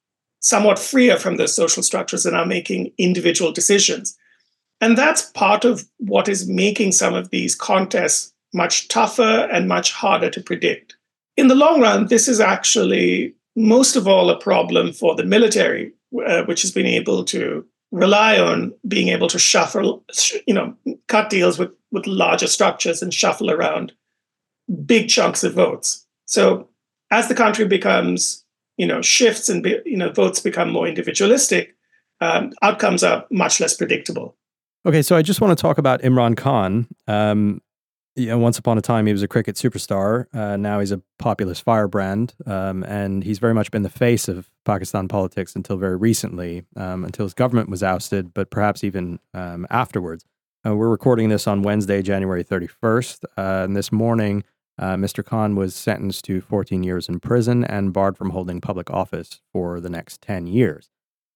somewhat 0.41 0.79
freer 0.79 1.17
from 1.17 1.37
those 1.37 1.55
social 1.55 1.83
structures 1.83 2.27
and 2.27 2.37
are 2.37 2.45
making 2.45 2.93
individual 2.99 3.51
decisions. 3.51 4.17
And 4.81 4.99
that's 4.99 5.31
part 5.31 5.65
of 5.65 5.89
what 5.99 6.29
is 6.29 6.49
making 6.49 6.93
some 6.93 7.15
of 7.15 7.31
these 7.31 7.55
contests 7.55 8.33
much 8.53 8.89
tougher 8.89 9.49
and 9.51 9.69
much 9.69 9.93
harder 9.93 10.29
to 10.31 10.43
predict. 10.43 10.94
In 11.37 11.49
the 11.49 11.55
long 11.55 11.81
run, 11.81 12.07
this 12.07 12.29
is 12.29 12.41
actually 12.41 13.35
most 13.57 13.97
of 13.97 14.07
all 14.07 14.31
a 14.31 14.39
problem 14.39 14.93
for 14.93 15.15
the 15.15 15.25
military, 15.25 15.93
uh, 16.27 16.45
which 16.45 16.63
has 16.63 16.71
been 16.71 16.87
able 16.87 17.25
to 17.25 17.65
rely 17.93 18.39
on 18.39 18.75
being 18.89 19.09
able 19.09 19.29
to 19.29 19.39
shuffle, 19.39 20.05
you 20.47 20.55
know, 20.55 20.75
cut 21.07 21.31
deals 21.31 21.59
with, 21.59 21.71
with 21.93 22.07
larger 22.07 22.47
structures 22.47 23.03
and 23.03 23.15
shuffle 23.15 23.51
around 23.51 23.93
big 24.85 25.09
chunks 25.09 25.45
of 25.45 25.55
votes. 25.55 26.07
So 26.27 26.69
as 27.11 27.29
the 27.29 27.35
country 27.35 27.67
becomes, 27.67 28.45
you 28.77 28.87
know, 28.87 29.03
shifts 29.03 29.49
and 29.49 29.65
you 29.85 29.97
know 29.97 30.11
votes 30.11 30.41
become 30.41 30.71
more 30.71 30.89
individualistic, 30.89 31.77
um, 32.21 32.53
outcomes 32.63 33.05
are 33.05 33.25
much 33.31 33.61
less 33.61 33.77
predictable. 33.77 34.37
Okay, 34.87 35.03
so 35.03 35.17
I 35.17 35.23
just 35.23 35.41
want 35.41 35.57
to 35.57 35.61
talk 35.61 35.79
about 35.79 36.03
Imran 36.03 36.37
Khan. 36.37 36.89
Um, 37.07 37.61
you 38.17 38.27
know, 38.27 38.39
once 38.39 38.59
upon 38.59 38.79
a 38.79 38.81
time, 38.81 39.07
he 39.07 39.13
was 39.13 39.23
a 39.23 39.29
cricket 39.29 39.57
superstar. 39.57 40.27
Uh, 40.35 40.57
now 40.57 40.79
he's 40.81 40.93
a 40.93 41.03
populist 41.19 41.63
firebrand, 41.63 42.35
um, 42.47 42.85
and 42.85 43.25
he's 43.25 43.39
very 43.39 43.55
much 43.55 43.71
been 43.71 43.83
the 43.83 43.91
face 43.91 44.29
of 44.29 44.51
Pakistan 44.65 45.09
politics 45.09 45.57
until 45.57 45.77
very 45.77 45.97
recently, 45.97 46.65
um, 46.77 47.05
until 47.05 47.25
his 47.25 47.35
government 47.35 47.69
was 47.69 47.83
ousted, 47.83 48.33
but 48.33 48.51
perhaps 48.51 48.85
even 48.85 49.19
um, 49.33 49.67
afterwards. 49.69 50.25
Uh, 50.67 50.75
we're 50.75 50.89
recording 50.89 51.29
this 51.29 51.47
on 51.47 51.63
Wednesday, 51.63 52.03
January 52.03 52.45
31st, 52.45 53.25
uh, 53.37 53.65
and 53.65 53.77
this 53.77 53.91
morning, 53.91 54.45
uh, 54.79 54.95
Mr. 54.95 55.25
Khan 55.25 55.57
was 55.57 55.75
sentenced 55.75 56.25
to 56.25 56.41
14 56.41 56.83
years 56.83 57.09
in 57.09 57.21
prison 57.21 57.65
and 57.65 57.93
barred 57.93 58.17
from 58.17 58.31
holding 58.31 58.61
public 58.61 58.91
office 58.91 59.41
for 59.53 59.81
the 59.81 59.91
next 59.91 60.23
10 60.23 60.47
years. 60.47 60.91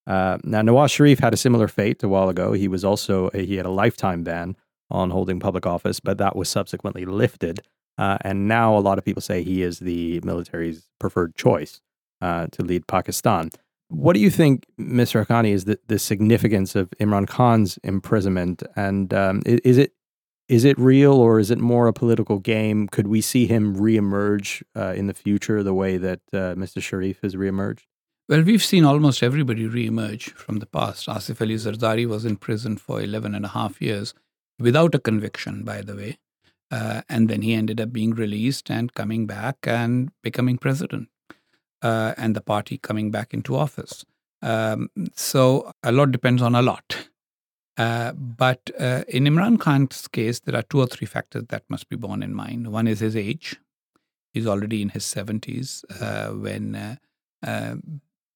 Uh, 0.06 0.38
now, 0.42 0.62
Nawaz 0.62 0.90
Sharif 0.90 1.18
had 1.18 1.34
a 1.34 1.36
similar 1.36 1.68
fate 1.68 2.02
a 2.02 2.08
while 2.08 2.28
ago. 2.30 2.52
He 2.52 2.66
was 2.66 2.84
also 2.84 3.28
he 3.30 3.56
had 3.56 3.66
a 3.66 3.70
lifetime 3.70 4.24
ban 4.24 4.56
on 4.90 5.10
holding 5.10 5.40
public 5.40 5.66
office, 5.66 6.00
but 6.00 6.18
that 6.18 6.36
was 6.36 6.48
subsequently 6.48 7.04
lifted. 7.04 7.60
Uh, 7.96 8.18
and 8.22 8.46
now 8.46 8.76
a 8.76 8.80
lot 8.80 8.98
of 8.98 9.04
people 9.04 9.20
say 9.22 9.42
he 9.42 9.62
is 9.62 9.80
the 9.80 10.20
military's 10.20 10.88
preferred 10.98 11.34
choice 11.34 11.80
uh, 12.20 12.46
to 12.52 12.62
lead 12.62 12.86
Pakistan. 12.86 13.50
What 13.88 14.12
do 14.12 14.20
you 14.20 14.30
think, 14.30 14.66
Mr. 14.78 15.24
Haqqani, 15.24 15.50
is 15.50 15.64
the, 15.64 15.78
the 15.88 15.98
significance 15.98 16.76
of 16.76 16.90
Imran 17.00 17.26
Khan's 17.26 17.78
imprisonment? 17.82 18.62
And 18.76 19.12
um, 19.14 19.42
is, 19.46 19.78
it 19.78 19.92
is 20.48 20.64
it 20.64 20.78
real 20.78 21.14
or 21.14 21.38
is 21.38 21.50
it 21.50 21.58
more 21.58 21.88
a 21.88 21.92
political 21.92 22.38
game? 22.38 22.88
Could 22.88 23.06
we 23.06 23.20
see 23.20 23.46
him 23.46 23.76
reemerge 23.76 24.62
uh, 24.76 24.92
in 24.94 25.06
the 25.06 25.14
future 25.14 25.62
the 25.62 25.74
way 25.74 25.96
that 25.96 26.20
uh, 26.32 26.54
Mr. 26.54 26.82
Sharif 26.82 27.20
has 27.22 27.34
reemerged? 27.34 27.84
Well, 28.28 28.42
we've 28.42 28.64
seen 28.64 28.84
almost 28.84 29.22
everybody 29.22 29.66
reemerge 29.66 30.32
from 30.32 30.58
the 30.58 30.66
past. 30.66 31.08
Asif 31.08 31.40
Ali 31.40 31.54
Zardari 31.54 32.06
was 32.06 32.26
in 32.26 32.36
prison 32.36 32.76
for 32.76 33.00
11 33.00 33.34
and 33.34 33.46
a 33.46 33.48
half 33.48 33.80
years 33.80 34.12
without 34.58 34.94
a 34.94 34.98
conviction, 34.98 35.64
by 35.64 35.82
the 35.82 35.94
way. 35.96 36.18
Uh, 36.70 37.02
and 37.08 37.28
then 37.28 37.42
he 37.42 37.54
ended 37.54 37.80
up 37.80 37.92
being 37.92 38.12
released 38.12 38.70
and 38.70 38.94
coming 38.94 39.26
back 39.26 39.56
and 39.66 40.10
becoming 40.22 40.58
president. 40.58 41.08
uh, 41.82 42.14
and 42.16 42.34
the 42.34 42.40
party 42.40 42.78
coming 42.78 43.10
back 43.10 43.32
into 43.34 43.56
office. 43.56 44.04
Um, 44.42 44.90
so 45.14 45.72
a 45.82 45.92
lot 45.92 46.12
depends 46.12 46.42
on 46.42 46.54
a 46.54 46.62
lot. 46.62 47.08
Uh, 47.76 48.12
but 48.12 48.70
uh, 48.78 49.04
in 49.08 49.24
Imran 49.24 49.58
Khan's 49.60 50.08
case, 50.08 50.40
there 50.40 50.56
are 50.56 50.62
two 50.62 50.80
or 50.80 50.86
three 50.86 51.06
factors 51.06 51.44
that 51.48 51.62
must 51.68 51.88
be 51.88 51.96
borne 51.96 52.22
in 52.22 52.34
mind. 52.34 52.72
One 52.72 52.88
is 52.88 53.00
his 53.00 53.14
age. 53.16 53.60
He's 54.32 54.46
already 54.46 54.82
in 54.82 54.90
his 54.90 55.04
70s 55.04 55.84
uh, 56.02 56.32
when 56.34 56.74
uh, 56.74 56.96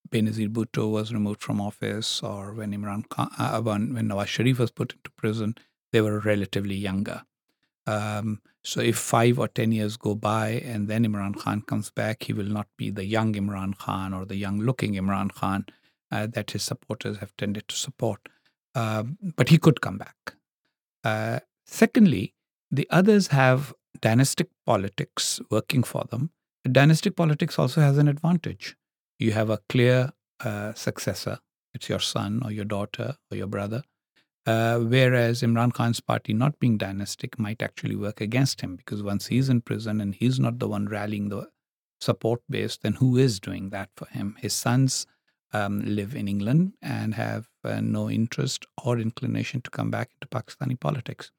Benazir 0.08 0.48
Bhutto 0.48 0.90
was 0.90 1.12
removed 1.12 1.42
from 1.42 1.60
office, 1.60 2.22
or 2.22 2.52
when 2.52 2.72
Imran 2.72 3.08
Khan, 3.08 3.94
when 3.94 4.08
Nawaz 4.08 4.26
Sharif 4.26 4.58
was 4.58 4.70
put 4.70 4.92
into 4.92 5.10
prison, 5.12 5.56
they 5.92 6.00
were 6.00 6.20
relatively 6.20 6.74
younger. 6.74 7.22
Um, 7.86 8.40
so 8.64 8.80
if 8.80 8.96
five 8.96 9.38
or 9.38 9.48
ten 9.48 9.72
years 9.72 9.96
go 9.96 10.14
by 10.14 10.48
and 10.64 10.88
then 10.88 11.04
Imran 11.04 11.36
Khan 11.36 11.62
comes 11.62 11.90
back, 11.90 12.22
he 12.24 12.32
will 12.32 12.46
not 12.46 12.68
be 12.76 12.90
the 12.90 13.04
young 13.04 13.34
Imran 13.34 13.76
Khan 13.76 14.14
or 14.14 14.24
the 14.24 14.36
young-looking 14.36 14.94
Imran 14.94 15.32
Khan 15.32 15.66
uh, 16.12 16.28
that 16.28 16.52
his 16.52 16.62
supporters 16.62 17.18
have 17.18 17.36
tended 17.36 17.66
to 17.68 17.76
support. 17.76 18.20
Uh, 18.74 19.02
but 19.36 19.48
he 19.48 19.58
could 19.58 19.80
come 19.80 19.98
back. 19.98 20.34
Uh, 21.04 21.40
secondly, 21.66 22.34
the 22.70 22.86
others 22.90 23.28
have 23.28 23.74
dynastic 24.00 24.48
politics 24.64 25.40
working 25.50 25.82
for 25.82 26.04
them. 26.10 26.30
Dynastic 26.70 27.16
politics 27.16 27.58
also 27.58 27.80
has 27.80 27.98
an 27.98 28.08
advantage. 28.08 28.76
You 29.18 29.32
have 29.32 29.50
a 29.50 29.58
clear 29.68 30.12
uh, 30.40 30.72
successor. 30.74 31.40
It's 31.74 31.88
your 31.88 31.98
son 31.98 32.42
or 32.44 32.52
your 32.52 32.64
daughter 32.64 33.16
or 33.30 33.36
your 33.36 33.46
brother 33.48 33.82
uh, 34.46 34.78
whereas 34.78 35.42
Imran 35.42 35.72
Khan's 35.72 36.00
party, 36.00 36.32
not 36.32 36.58
being 36.58 36.78
dynastic, 36.78 37.38
might 37.38 37.62
actually 37.62 37.96
work 37.96 38.20
against 38.20 38.60
him 38.60 38.76
because 38.76 39.02
once 39.02 39.28
he's 39.28 39.48
in 39.48 39.60
prison 39.60 40.00
and 40.00 40.14
he's 40.14 40.40
not 40.40 40.58
the 40.58 40.68
one 40.68 40.86
rallying 40.86 41.28
the 41.28 41.48
support 42.00 42.42
base, 42.50 42.76
then 42.76 42.94
who 42.94 43.16
is 43.16 43.38
doing 43.38 43.70
that 43.70 43.90
for 43.96 44.06
him? 44.06 44.36
His 44.40 44.52
sons 44.52 45.06
um, 45.52 45.82
live 45.84 46.14
in 46.14 46.28
England 46.28 46.72
and 46.82 47.14
have 47.14 47.48
uh, 47.64 47.80
no 47.80 48.10
interest 48.10 48.66
or 48.84 48.98
inclination 48.98 49.60
to 49.62 49.70
come 49.70 49.90
back 49.90 50.10
into 50.14 50.26
Pakistani 50.26 50.78
politics. 50.78 51.30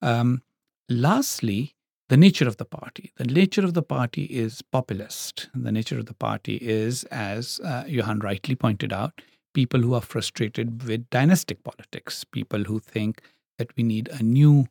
Um, 0.00 0.42
lastly, 0.88 1.74
the 2.08 2.16
nature 2.16 2.46
of 2.46 2.56
the 2.56 2.64
party. 2.64 3.12
The 3.16 3.24
nature 3.24 3.64
of 3.64 3.74
the 3.74 3.82
party 3.82 4.24
is 4.24 4.62
populist. 4.62 5.48
The 5.54 5.72
nature 5.72 5.98
of 5.98 6.06
the 6.06 6.14
party 6.14 6.56
is, 6.56 7.04
as 7.04 7.60
uh, 7.64 7.84
Johann 7.86 8.20
rightly 8.20 8.54
pointed 8.54 8.92
out, 8.92 9.20
people 9.54 9.80
who 9.80 9.94
are 9.94 10.00
frustrated 10.00 10.84
with 10.84 11.08
dynastic 11.10 11.62
politics, 11.64 12.24
people 12.24 12.64
who 12.64 12.78
think 12.78 13.22
that 13.58 13.76
we 13.76 13.82
need 13.82 14.08
a 14.08 14.22
new 14.22 14.66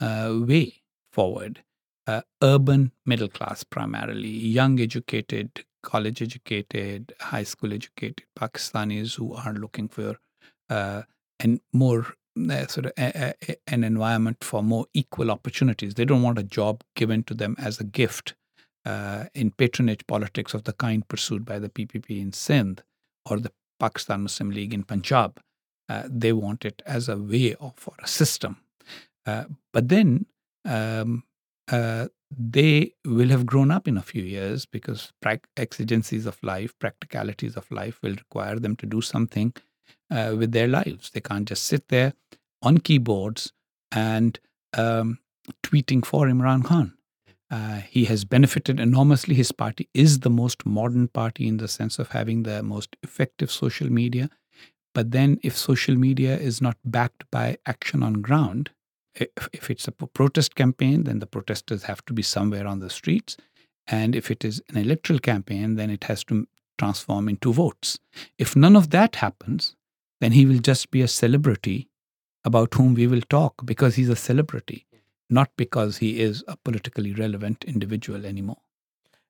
uh, 0.00 0.34
way 0.34 0.82
forward. 1.12 1.62
Uh, 2.06 2.22
urban 2.42 2.92
middle 3.06 3.28
class, 3.28 3.62
primarily, 3.62 4.28
young 4.28 4.80
educated, 4.80 5.64
college 5.82 6.22
educated, 6.22 7.12
high 7.20 7.42
school 7.42 7.72
educated 7.72 8.24
Pakistanis 8.38 9.14
who 9.14 9.34
are 9.34 9.52
looking 9.52 9.88
for 9.88 10.16
uh, 10.68 11.02
and 11.38 11.60
more 11.72 12.14
uh, 12.50 12.66
sort 12.66 12.86
of 12.86 12.92
a, 12.98 13.34
a, 13.48 13.56
an 13.66 13.84
environment 13.84 14.38
for 14.42 14.62
more 14.62 14.86
equal 14.94 15.30
opportunities. 15.30 15.94
They 15.94 16.04
don't 16.04 16.22
want 16.22 16.38
a 16.38 16.42
job 16.42 16.82
given 16.96 17.22
to 17.24 17.34
them 17.34 17.56
as 17.58 17.80
a 17.80 17.84
gift 17.84 18.34
uh, 18.84 19.24
in 19.34 19.50
patronage 19.50 20.06
politics 20.06 20.54
of 20.54 20.64
the 20.64 20.72
kind 20.72 21.06
pursued 21.06 21.44
by 21.44 21.58
the 21.58 21.68
PPP 21.68 22.20
in 22.20 22.32
Sindh 22.32 22.82
or 23.28 23.38
the 23.38 23.52
Pakistan 23.80 24.22
Muslim 24.22 24.50
League 24.50 24.74
in 24.74 24.84
Punjab. 24.84 25.40
Uh, 25.88 26.04
they 26.08 26.32
want 26.32 26.64
it 26.64 26.82
as 26.86 27.08
a 27.08 27.16
way 27.16 27.54
of 27.54 27.74
or 27.86 27.94
a 28.02 28.06
system. 28.06 28.58
Uh, 29.26 29.44
but 29.72 29.88
then 29.88 30.26
um, 30.64 31.24
uh, 31.72 32.06
they 32.30 32.92
will 33.04 33.28
have 33.28 33.44
grown 33.44 33.70
up 33.70 33.88
in 33.88 33.96
a 33.96 34.02
few 34.02 34.22
years 34.22 34.66
because 34.66 35.12
pra- 35.20 35.40
exigencies 35.56 36.26
of 36.26 36.38
life, 36.42 36.78
practicalities 36.78 37.56
of 37.56 37.70
life 37.70 37.98
will 38.02 38.14
require 38.14 38.58
them 38.58 38.76
to 38.76 38.86
do 38.86 39.00
something 39.00 39.52
uh, 40.10 40.34
with 40.38 40.52
their 40.52 40.68
lives. 40.68 41.10
They 41.10 41.20
can't 41.20 41.48
just 41.48 41.64
sit 41.64 41.88
there 41.88 42.12
on 42.62 42.78
keyboards 42.78 43.52
and 43.90 44.38
um, 44.74 45.18
tweeting 45.62 46.04
for 46.04 46.26
Imran 46.26 46.64
Khan. 46.64 46.94
Uh, 47.50 47.80
he 47.88 48.04
has 48.04 48.24
benefited 48.24 48.78
enormously. 48.78 49.34
His 49.34 49.52
party 49.52 49.88
is 49.92 50.20
the 50.20 50.30
most 50.30 50.64
modern 50.64 51.08
party 51.08 51.48
in 51.48 51.56
the 51.56 51.68
sense 51.68 51.98
of 51.98 52.10
having 52.10 52.44
the 52.44 52.62
most 52.62 52.96
effective 53.02 53.50
social 53.50 53.90
media. 53.90 54.30
But 54.94 55.10
then, 55.10 55.38
if 55.42 55.56
social 55.56 55.96
media 55.96 56.36
is 56.36 56.60
not 56.60 56.76
backed 56.84 57.24
by 57.30 57.58
action 57.66 58.02
on 58.02 58.22
ground, 58.22 58.70
if, 59.14 59.28
if 59.52 59.70
it's 59.70 59.88
a 59.88 59.92
protest 59.92 60.54
campaign, 60.54 61.04
then 61.04 61.18
the 61.18 61.26
protesters 61.26 61.84
have 61.84 62.04
to 62.06 62.12
be 62.12 62.22
somewhere 62.22 62.66
on 62.66 62.78
the 62.78 62.90
streets. 62.90 63.36
And 63.86 64.14
if 64.14 64.30
it 64.30 64.44
is 64.44 64.62
an 64.68 64.76
electoral 64.76 65.18
campaign, 65.18 65.74
then 65.74 65.90
it 65.90 66.04
has 66.04 66.22
to 66.24 66.46
transform 66.78 67.28
into 67.28 67.52
votes. 67.52 67.98
If 68.38 68.54
none 68.54 68.76
of 68.76 68.90
that 68.90 69.16
happens, 69.16 69.74
then 70.20 70.32
he 70.32 70.46
will 70.46 70.58
just 70.58 70.90
be 70.90 71.02
a 71.02 71.08
celebrity 71.08 71.88
about 72.44 72.74
whom 72.74 72.94
we 72.94 73.06
will 73.06 73.22
talk 73.22 73.64
because 73.64 73.96
he's 73.96 74.08
a 74.08 74.16
celebrity 74.16 74.86
not 75.30 75.50
because 75.56 75.98
he 75.98 76.20
is 76.20 76.44
a 76.48 76.56
politically 76.56 77.12
relevant 77.12 77.64
individual 77.64 78.26
anymore. 78.26 78.58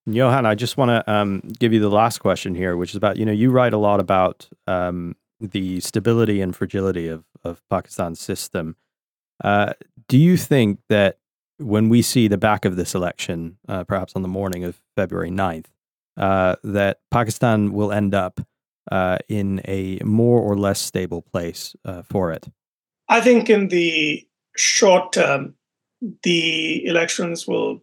Johann, 0.06 0.46
I 0.46 0.54
just 0.54 0.76
want 0.76 0.88
to 0.88 1.12
um, 1.12 1.42
give 1.58 1.72
you 1.72 1.80
the 1.80 1.90
last 1.90 2.18
question 2.18 2.54
here, 2.54 2.76
which 2.76 2.90
is 2.90 2.96
about 2.96 3.16
you 3.16 3.24
know 3.24 3.32
you 3.32 3.50
write 3.50 3.72
a 3.72 3.78
lot 3.78 4.00
about 4.00 4.48
um, 4.66 5.14
the 5.40 5.80
stability 5.80 6.40
and 6.40 6.56
fragility 6.56 7.06
of 7.08 7.24
of 7.44 7.62
Pakistan's 7.68 8.20
system. 8.20 8.76
Uh, 9.42 9.74
do 10.08 10.18
you 10.18 10.36
think 10.36 10.80
that 10.88 11.18
when 11.58 11.88
we 11.88 12.02
see 12.02 12.28
the 12.28 12.38
back 12.38 12.64
of 12.64 12.76
this 12.76 12.94
election, 12.94 13.58
uh, 13.68 13.84
perhaps 13.84 14.14
on 14.16 14.22
the 14.22 14.28
morning 14.28 14.64
of 14.64 14.80
February 14.96 15.30
9th, 15.30 15.66
uh, 16.16 16.56
that 16.64 17.00
Pakistan 17.10 17.72
will 17.72 17.92
end 17.92 18.14
up 18.14 18.40
uh, 18.90 19.18
in 19.28 19.60
a 19.66 19.98
more 20.04 20.40
or 20.40 20.56
less 20.56 20.80
stable 20.80 21.22
place 21.22 21.76
uh, 21.84 22.02
for 22.02 22.32
it? 22.32 22.48
I 23.08 23.20
think 23.20 23.50
in 23.50 23.68
the 23.68 24.26
short 24.56 25.12
term, 25.12 25.54
the 26.22 26.84
elections 26.86 27.46
will 27.46 27.80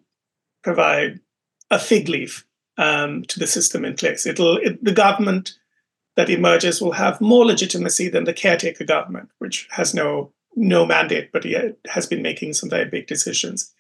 provide 0.64 1.20
a 1.70 1.80
fig 1.80 2.10
leaf 2.10 2.46
um, 2.78 3.24
to 3.24 3.40
the 3.40 3.48
system 3.48 3.86
in 3.86 3.96
place. 3.96 4.26
It'll 4.26 4.58
it, 4.58 4.84
the 4.84 4.92
government 4.92 5.54
that 6.16 6.30
emerges 6.30 6.82
will 6.82 6.94
have 6.94 7.22
more 7.22 7.46
legitimacy 7.46 8.10
than 8.10 8.24
the 8.24 8.34
caretaker 8.34 8.84
government, 8.84 9.30
which 9.40 9.68
has 9.72 9.94
no 9.94 10.32
no 10.56 10.86
mandate, 10.86 11.32
but 11.32 11.46
yet 11.46 11.78
has 11.88 12.08
been 12.08 12.22
making 12.22 12.54
some 12.54 12.70
very 12.70 12.86
big 12.86 13.08
decisions, 13.08 13.74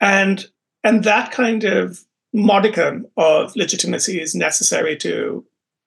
and 0.00 0.46
and 0.82 1.04
that 1.04 1.32
kind 1.32 1.64
of 1.64 2.04
modicum 2.32 3.06
of 3.16 3.54
legitimacy 3.56 4.20
is 4.20 4.34
necessary 4.34 4.96
to 4.96 5.44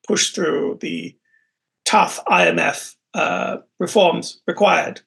push 0.08 0.32
through 0.32 0.78
the 0.82 1.15
tough 1.86 2.23
IMF 2.26 2.95
uh, 3.13 3.58
reforms 3.80 4.41
required 4.47 5.02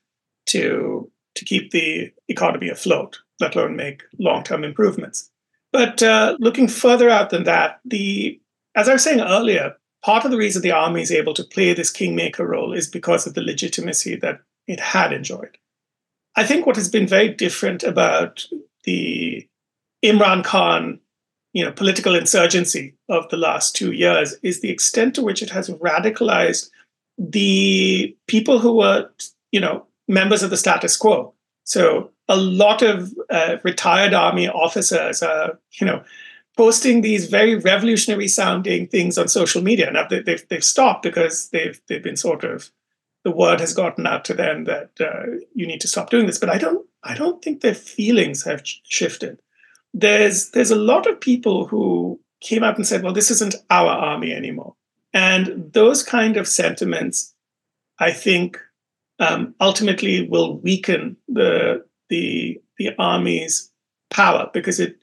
to 0.47 1.11
to 1.35 1.45
keep 1.45 1.71
the 1.71 2.13
economy 2.29 2.69
afloat, 2.69 3.19
let 3.41 3.55
alone 3.55 3.77
make 3.77 4.03
long 4.19 4.43
term 4.43 4.65
improvements. 4.65 5.31
But 5.73 6.03
uh, 6.03 6.37
looking 6.41 6.69
further 6.69 7.09
out 7.09 7.31
than 7.31 7.45
that, 7.45 7.81
the 7.85 8.41
as 8.75 8.89
I 8.89 8.93
was 8.93 9.03
saying 9.03 9.21
earlier, 9.21 9.77
part 10.03 10.25
of 10.25 10.31
the 10.31 10.37
reason 10.37 10.63
the 10.63 10.73
army 10.73 11.03
is 11.03 11.13
able 11.13 11.35
to 11.35 11.45
play 11.45 11.73
this 11.73 11.91
kingmaker 11.91 12.47
role 12.47 12.73
is 12.73 12.89
because 12.89 13.27
of 13.27 13.35
the 13.35 13.43
legitimacy 13.43 14.17
that 14.17 14.41
it 14.67 14.81
had 14.81 15.13
enjoyed. 15.13 15.59
I 16.37 16.45
think 16.45 16.67
what 16.67 16.77
has 16.77 16.89
been 16.89 17.07
very 17.07 17.29
different 17.29 17.83
about 17.83 18.45
the 18.85 19.47
Imran 20.05 20.45
Khan, 20.45 21.01
you 21.53 21.65
know, 21.65 21.73
political 21.73 22.15
insurgency 22.15 22.95
of 23.09 23.29
the 23.29 23.37
last 23.37 23.75
two 23.75 23.93
years 23.93 24.35
is 24.43 24.61
the 24.61 24.71
extent 24.71 25.15
to 25.17 25.23
which 25.23 25.43
it 25.43 25.51
has 25.51 25.69
radicalized 25.69 26.71
the 27.19 28.17
people 28.29 28.59
who 28.59 28.77
were, 28.77 29.11
you 29.53 29.61
know, 29.61 29.87
members 30.11 30.43
of 30.43 30.51
the 30.51 30.57
status 30.57 30.97
quo. 30.97 31.33
So 31.65 32.11
a 32.29 32.37
lot 32.37 32.83
of 32.83 33.15
uh, 33.31 33.57
retired 33.63 34.15
army 34.15 34.49
officers 34.49 35.23
are, 35.23 35.59
you 35.81 35.87
know, 35.87 36.03
posting 36.57 37.01
these 37.01 37.29
very 37.29 37.55
revolutionary 37.55 38.29
sounding 38.29 38.87
things 38.87 39.17
on 39.17 39.29
social 39.29 39.63
media. 39.63 39.91
Now 39.91 40.07
they've 40.09 40.47
they've 40.49 40.65
stopped 40.65 41.03
because 41.03 41.49
they've 41.51 41.81
they've 41.87 42.03
been 42.03 42.17
sort 42.17 42.45
of 42.45 42.71
the 43.25 43.31
word 43.31 43.61
has 43.61 43.75
gotten 43.75 44.07
out 44.07 44.25
to 44.27 44.35
them 44.35 44.65
that 44.65 44.91
uh, 45.01 45.39
you 45.55 45.67
need 45.67 45.81
to 45.83 45.89
stop 45.89 46.11
doing 46.11 46.27
this. 46.27 46.39
But 46.39 46.51
I 46.51 46.59
don't 46.59 46.87
I 47.03 47.15
don't 47.15 47.43
think 47.43 47.61
their 47.61 47.75
feelings 47.75 48.45
have 48.45 48.63
shifted. 48.65 49.41
There's 49.95 50.51
there's 50.51 50.71
a 50.71 50.77
lot 50.77 51.07
of 51.07 51.21
people 51.21 51.67
who 51.67 52.21
came 52.41 52.65
out 52.65 52.77
and 52.77 52.87
said, 52.87 53.03
well, 53.03 53.13
this 53.13 53.31
isn't 53.31 53.55
our 53.71 53.91
army 53.91 54.33
anymore. 54.33 54.75
And 55.13 55.73
those 55.73 56.03
kind 56.03 56.37
of 56.37 56.49
sentiments, 56.49 57.35
I 57.99 58.13
think, 58.13 58.59
um, 59.21 59.55
ultimately 59.61 60.27
will 60.29 60.59
weaken 60.59 61.17
the 61.29 61.85
the 62.09 62.61
the 62.79 62.91
army's 62.99 63.71
power 64.11 64.51
because 64.53 64.81
it 64.81 64.97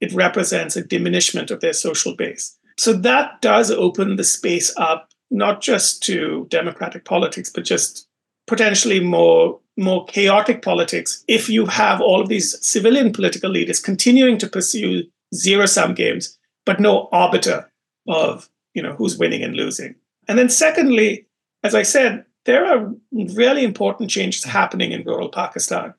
it 0.00 0.12
represents 0.12 0.76
a 0.76 0.84
diminishment 0.84 1.50
of 1.50 1.60
their 1.60 1.72
social 1.72 2.16
base. 2.16 2.56
So 2.78 2.92
that 2.92 3.40
does 3.40 3.70
open 3.70 4.16
the 4.16 4.24
space 4.24 4.74
up 4.76 5.08
not 5.30 5.60
just 5.60 6.02
to 6.04 6.46
democratic 6.50 7.04
politics, 7.04 7.50
but 7.50 7.64
just 7.64 8.08
potentially 8.46 9.00
more 9.00 9.60
more 9.76 10.04
chaotic 10.06 10.62
politics 10.62 11.24
if 11.26 11.48
you 11.48 11.66
have 11.66 12.00
all 12.00 12.20
of 12.20 12.28
these 12.28 12.56
civilian 12.64 13.12
political 13.12 13.50
leaders 13.50 13.80
continuing 13.80 14.38
to 14.38 14.48
pursue 14.48 15.02
zero 15.34 15.66
sum 15.66 15.94
games, 15.94 16.38
but 16.64 16.78
no 16.78 17.08
arbiter 17.12 17.70
of 18.06 18.48
you 18.74 18.82
know 18.82 18.94
who's 18.94 19.18
winning 19.18 19.42
and 19.42 19.56
losing. 19.56 19.94
And 20.28 20.38
then 20.38 20.48
secondly, 20.48 21.26
as 21.64 21.74
I 21.74 21.82
said, 21.82 22.24
there 22.44 22.64
are 22.66 22.92
really 23.12 23.64
important 23.64 24.10
changes 24.10 24.44
happening 24.44 24.92
in 24.92 25.04
rural 25.04 25.28
Pakistan. 25.28 25.94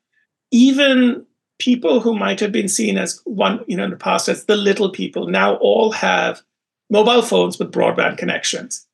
Even 0.52 1.26
people 1.60 2.00
who 2.00 2.16
might 2.16 2.40
have 2.40 2.52
been 2.52 2.68
seen 2.68 2.98
as 2.98 3.22
one, 3.26 3.64
you 3.68 3.78
know, 3.78 3.86
in 3.86 3.90
the 3.90 3.98
past 3.98 4.28
as 4.30 4.46
the 4.46 4.56
little 4.56 4.90
people 4.90 5.28
now 5.28 5.56
all 5.56 5.92
have 5.92 6.42
mobile 6.90 7.22
phones 7.22 7.58
with 7.58 7.72
broadband 7.72 8.18
connections. 8.18 8.86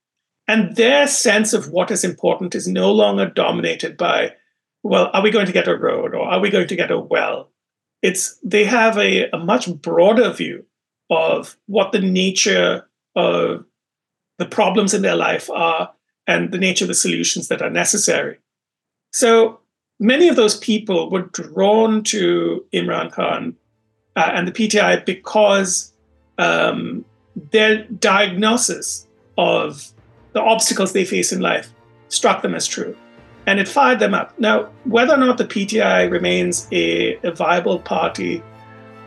And 0.47 0.75
their 0.75 1.07
sense 1.07 1.53
of 1.53 1.71
what 1.71 1.91
is 1.91 2.03
important 2.03 2.55
is 2.55 2.67
no 2.67 2.91
longer 2.91 3.25
dominated 3.27 3.97
by, 3.97 4.33
well, 4.83 5.09
are 5.13 5.21
we 5.21 5.31
going 5.31 5.45
to 5.45 5.51
get 5.51 5.67
a 5.67 5.77
road 5.77 6.13
or 6.15 6.27
are 6.27 6.39
we 6.39 6.49
going 6.49 6.67
to 6.67 6.75
get 6.75 6.91
a 6.91 6.99
well? 6.99 7.51
It's 8.01 8.39
they 8.43 8.65
have 8.65 8.97
a, 8.97 9.29
a 9.29 9.37
much 9.37 9.71
broader 9.81 10.31
view 10.31 10.65
of 11.09 11.57
what 11.67 11.91
the 11.91 11.99
nature 11.99 12.87
of 13.15 13.65
the 14.39 14.45
problems 14.45 14.93
in 14.93 15.03
their 15.03 15.15
life 15.15 15.49
are 15.51 15.91
and 16.31 16.51
the 16.51 16.57
nature 16.57 16.85
of 16.85 16.87
the 16.87 17.01
solutions 17.05 17.47
that 17.49 17.61
are 17.61 17.69
necessary. 17.69 18.37
So 19.11 19.59
many 19.99 20.27
of 20.29 20.35
those 20.35 20.57
people 20.57 21.09
were 21.11 21.23
drawn 21.23 22.03
to 22.05 22.65
Imran 22.73 23.11
Khan 23.11 23.55
uh, 24.15 24.31
and 24.33 24.47
the 24.47 24.51
PTI 24.51 25.05
because 25.05 25.93
um, 26.37 27.05
their 27.51 27.83
diagnosis 27.85 29.07
of 29.37 29.91
the 30.33 30.41
obstacles 30.41 30.93
they 30.93 31.05
face 31.05 31.31
in 31.31 31.41
life 31.41 31.69
struck 32.09 32.41
them 32.41 32.55
as 32.55 32.65
true. 32.67 32.95
And 33.47 33.59
it 33.59 33.67
fired 33.67 33.99
them 33.99 34.13
up. 34.13 34.37
Now, 34.39 34.69
whether 34.85 35.13
or 35.13 35.17
not 35.17 35.37
the 35.37 35.45
PTI 35.45 36.09
remains 36.11 36.67
a, 36.71 37.15
a 37.23 37.31
viable 37.31 37.79
party 37.79 38.43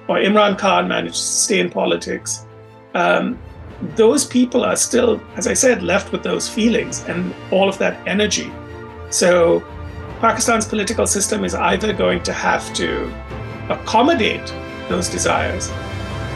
or 0.08 0.16
Imran 0.16 0.58
Khan 0.58 0.88
managed 0.88 1.14
to 1.14 1.20
stay 1.20 1.60
in 1.60 1.70
politics, 1.70 2.44
um, 2.94 3.38
those 3.96 4.24
people 4.24 4.64
are 4.64 4.76
still, 4.76 5.20
as 5.36 5.46
I 5.46 5.54
said, 5.54 5.82
left 5.82 6.12
with 6.12 6.22
those 6.22 6.48
feelings 6.48 7.04
and 7.04 7.34
all 7.50 7.68
of 7.68 7.78
that 7.78 7.96
energy. 8.06 8.50
So 9.10 9.60
Pakistan's 10.20 10.66
political 10.66 11.06
system 11.06 11.44
is 11.44 11.54
either 11.54 11.92
going 11.92 12.22
to 12.24 12.32
have 12.32 12.72
to 12.74 13.12
accommodate 13.68 14.54
those 14.88 15.08
desires 15.08 15.70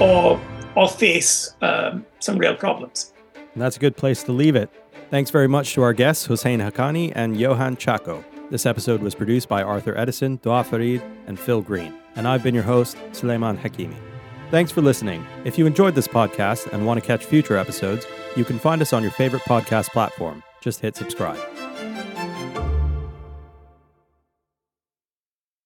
or, 0.01 0.41
or 0.75 0.89
face 0.89 1.55
um, 1.63 2.05
some 2.19 2.39
real 2.39 2.55
problems. 2.55 3.13
And 3.35 3.63
that's 3.63 3.77
a 3.77 3.81
good 3.81 3.97
place 3.97 4.23
to 4.25 4.33
leave 4.33 4.57
it. 4.57 4.71
Thanks 5.11 5.31
very 5.31 5.49
much 5.49 5.75
to 5.75 5.83
our 5.83 5.95
guests, 5.95 6.27
Husain 6.27 6.61
Haqqani 6.61 7.13
and 7.15 7.39
Johann 7.39 7.77
Chacko. 7.77 8.23
This 8.51 8.67
episode 8.67 9.03
was 9.03 9.15
produced 9.15 9.49
by 9.49 9.63
Arthur 9.63 9.97
Edison, 9.97 10.37
Dua 10.37 10.65
Farid, 10.65 11.03
and 11.27 11.39
Phil 11.39 11.61
Green. 11.61 11.95
And 12.17 12.27
I've 12.27 12.43
been 12.43 12.55
your 12.55 12.65
host, 12.65 12.97
Sulaiman 13.13 13.59
Hakemy. 13.59 14.08
Thanks 14.51 14.73
for 14.73 14.81
listening. 14.81 15.27
If 15.45 15.59
you 15.59 15.67
enjoyed 15.67 15.95
this 15.95 16.09
podcast 16.09 16.73
and 16.73 16.87
want 16.87 16.99
to 16.99 17.07
catch 17.07 17.25
future 17.27 17.59
episodes, 17.59 18.07
you 18.35 18.47
can 18.47 18.59
find 18.59 18.81
us 18.81 18.95
on 18.95 19.03
your 19.03 19.13
favorite 19.13 19.43
podcast 19.43 19.89
platform. 19.91 20.43
Just 20.63 20.81
hit 20.81 20.97
subscribe. 20.97 21.39